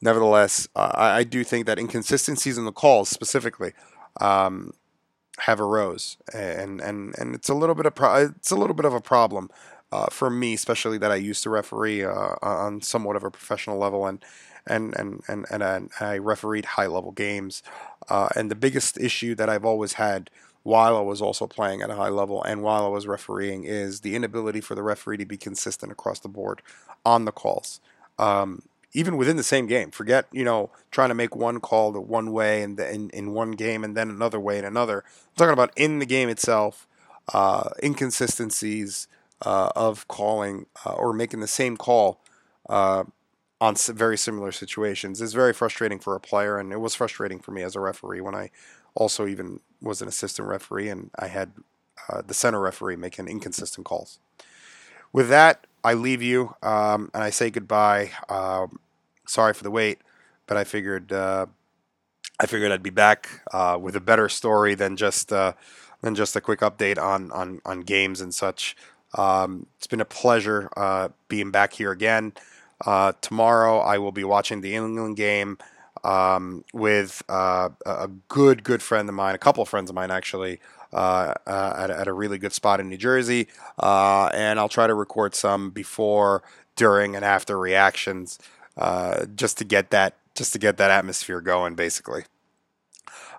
Nevertheless, 0.00 0.68
uh, 0.76 0.92
I, 0.94 1.18
I, 1.18 1.24
do 1.24 1.42
think 1.42 1.66
that 1.66 1.78
inconsistencies 1.78 2.56
in 2.56 2.64
the 2.64 2.72
calls 2.72 3.08
specifically 3.08 3.72
um, 4.20 4.72
have 5.38 5.60
arose, 5.60 6.16
and 6.32 6.80
and 6.80 7.14
and 7.18 7.34
it's 7.34 7.48
a 7.48 7.54
little 7.54 7.74
bit 7.74 7.86
of 7.86 7.94
pro- 7.94 8.26
it's 8.26 8.50
a 8.50 8.56
little 8.56 8.74
bit 8.74 8.84
of 8.84 8.94
a 8.94 9.00
problem 9.00 9.50
uh, 9.92 10.06
for 10.10 10.30
me, 10.30 10.54
especially 10.54 10.98
that 10.98 11.10
I 11.10 11.16
used 11.16 11.42
to 11.44 11.50
referee 11.50 12.04
uh, 12.04 12.34
on 12.42 12.80
somewhat 12.82 13.16
of 13.16 13.24
a 13.24 13.30
professional 13.30 13.78
level, 13.78 14.06
and 14.06 14.24
and 14.66 14.94
and 14.96 15.22
and 15.28 15.46
and 15.50 15.90
I 16.00 16.18
refereed 16.18 16.64
high 16.64 16.86
level 16.86 17.12
games. 17.12 17.62
Uh, 18.08 18.28
and 18.36 18.50
the 18.50 18.56
biggest 18.56 18.98
issue 18.98 19.34
that 19.36 19.48
I've 19.48 19.64
always 19.64 19.94
had 19.94 20.30
while 20.62 20.96
I 20.96 21.00
was 21.00 21.22
also 21.22 21.46
playing 21.46 21.82
at 21.82 21.90
a 21.90 21.94
high 21.94 22.08
level 22.08 22.42
and 22.42 22.60
while 22.60 22.84
I 22.84 22.88
was 22.88 23.06
refereeing 23.06 23.62
is 23.62 24.00
the 24.00 24.16
inability 24.16 24.60
for 24.60 24.74
the 24.74 24.82
referee 24.82 25.16
to 25.18 25.24
be 25.24 25.36
consistent 25.36 25.92
across 25.92 26.18
the 26.18 26.28
board 26.28 26.60
on 27.04 27.24
the 27.24 27.30
calls. 27.30 27.80
Um, 28.18 28.62
even 28.92 29.16
within 29.16 29.36
the 29.36 29.44
same 29.44 29.66
game. 29.66 29.90
Forget, 29.92 30.26
you 30.32 30.42
know, 30.42 30.70
trying 30.90 31.10
to 31.10 31.14
make 31.14 31.36
one 31.36 31.60
call 31.60 31.92
the 31.92 32.00
one 32.00 32.32
way 32.32 32.62
and 32.62 32.80
in, 32.80 33.10
in 33.10 33.32
one 33.32 33.52
game 33.52 33.84
and 33.84 33.96
then 33.96 34.10
another 34.10 34.40
way 34.40 34.58
in 34.58 34.64
another. 34.64 35.04
I'm 35.06 35.36
talking 35.36 35.52
about 35.52 35.70
in 35.76 36.00
the 36.00 36.06
game 36.06 36.28
itself, 36.28 36.88
uh, 37.32 37.70
inconsistencies 37.82 39.06
uh, 39.44 39.70
of 39.76 40.08
calling 40.08 40.66
uh, 40.84 40.92
or 40.92 41.12
making 41.12 41.40
the 41.40 41.46
same 41.46 41.76
call 41.76 42.20
uh, 42.68 43.04
on 43.60 43.74
very 43.74 44.18
similar 44.18 44.52
situations 44.52 45.20
is 45.20 45.32
very 45.32 45.52
frustrating 45.52 45.98
for 45.98 46.14
a 46.14 46.20
player, 46.20 46.58
and 46.58 46.72
it 46.72 46.80
was 46.80 46.94
frustrating 46.94 47.38
for 47.38 47.52
me 47.52 47.62
as 47.62 47.74
a 47.74 47.80
referee 47.80 48.20
when 48.20 48.34
I 48.34 48.50
also 48.94 49.26
even 49.26 49.60
was 49.80 50.02
an 50.02 50.08
assistant 50.08 50.48
referee 50.48 50.88
and 50.88 51.10
I 51.18 51.28
had 51.28 51.52
uh, 52.08 52.22
the 52.26 52.34
center 52.34 52.60
referee 52.60 52.96
making 52.96 53.28
inconsistent 53.28 53.86
calls. 53.86 54.18
With 55.12 55.28
that, 55.28 55.66
I 55.84 55.94
leave 55.94 56.22
you 56.22 56.54
um, 56.62 57.10
and 57.14 57.22
I 57.22 57.30
say 57.30 57.50
goodbye. 57.50 58.10
Um, 58.28 58.80
sorry 59.26 59.54
for 59.54 59.64
the 59.64 59.70
wait, 59.70 60.00
but 60.46 60.56
I 60.56 60.64
figured 60.64 61.12
uh, 61.12 61.46
I 62.38 62.46
figured 62.46 62.72
I'd 62.72 62.82
be 62.82 62.90
back 62.90 63.42
uh, 63.52 63.78
with 63.80 63.96
a 63.96 64.00
better 64.00 64.28
story 64.28 64.74
than 64.74 64.96
just 64.96 65.32
uh, 65.32 65.52
than 66.02 66.14
just 66.14 66.36
a 66.36 66.40
quick 66.40 66.60
update 66.60 66.98
on 66.98 67.30
on, 67.32 67.60
on 67.64 67.80
games 67.80 68.20
and 68.20 68.34
such. 68.34 68.76
Um, 69.14 69.66
it's 69.76 69.86
been 69.86 70.00
a 70.00 70.06
pleasure 70.06 70.68
uh, 70.76 71.08
being 71.28 71.50
back 71.50 71.72
here 71.72 71.92
again. 71.92 72.32
Uh, 72.84 73.12
tomorrow, 73.20 73.78
I 73.78 73.98
will 73.98 74.12
be 74.12 74.24
watching 74.24 74.60
the 74.60 74.74
England 74.74 75.16
game 75.16 75.58
um, 76.04 76.64
with 76.72 77.22
uh, 77.28 77.70
a 77.84 78.08
good, 78.28 78.62
good 78.62 78.82
friend 78.82 79.08
of 79.08 79.14
mine, 79.14 79.34
a 79.34 79.38
couple 79.38 79.62
of 79.62 79.68
friends 79.68 79.90
of 79.90 79.96
mine 79.96 80.10
actually, 80.10 80.60
uh, 80.92 81.34
uh, 81.46 81.74
at, 81.78 81.90
at, 81.90 82.06
a 82.06 82.12
really 82.12 82.38
good 82.38 82.52
spot 82.52 82.80
in 82.80 82.88
New 82.88 82.96
Jersey. 82.96 83.48
Uh, 83.78 84.30
and 84.34 84.58
I'll 84.58 84.68
try 84.68 84.86
to 84.86 84.94
record 84.94 85.34
some 85.34 85.70
before, 85.70 86.42
during, 86.76 87.16
and 87.16 87.24
after 87.24 87.58
reactions, 87.58 88.38
just 89.34 89.58
to 89.58 89.64
get 89.64 89.90
that, 89.90 90.14
just 90.34 90.52
to 90.52 90.58
get 90.58 90.76
that 90.76 90.90
atmosphere 90.90 91.40
going, 91.40 91.74
basically. 91.74 92.24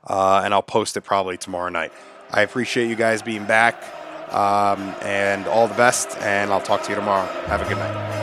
And 0.09 0.53
I'll 0.53 0.63
post 0.63 0.97
it 0.97 1.01
probably 1.01 1.37
tomorrow 1.37 1.69
night. 1.69 1.93
I 2.31 2.41
appreciate 2.41 2.89
you 2.89 2.95
guys 2.95 3.21
being 3.21 3.45
back, 3.45 3.81
um, 4.31 4.95
and 5.01 5.47
all 5.47 5.67
the 5.67 5.75
best. 5.75 6.17
And 6.19 6.51
I'll 6.51 6.61
talk 6.61 6.83
to 6.83 6.89
you 6.89 6.95
tomorrow. 6.95 7.25
Have 7.47 7.61
a 7.61 7.69
good 7.69 7.77
night. 7.77 8.16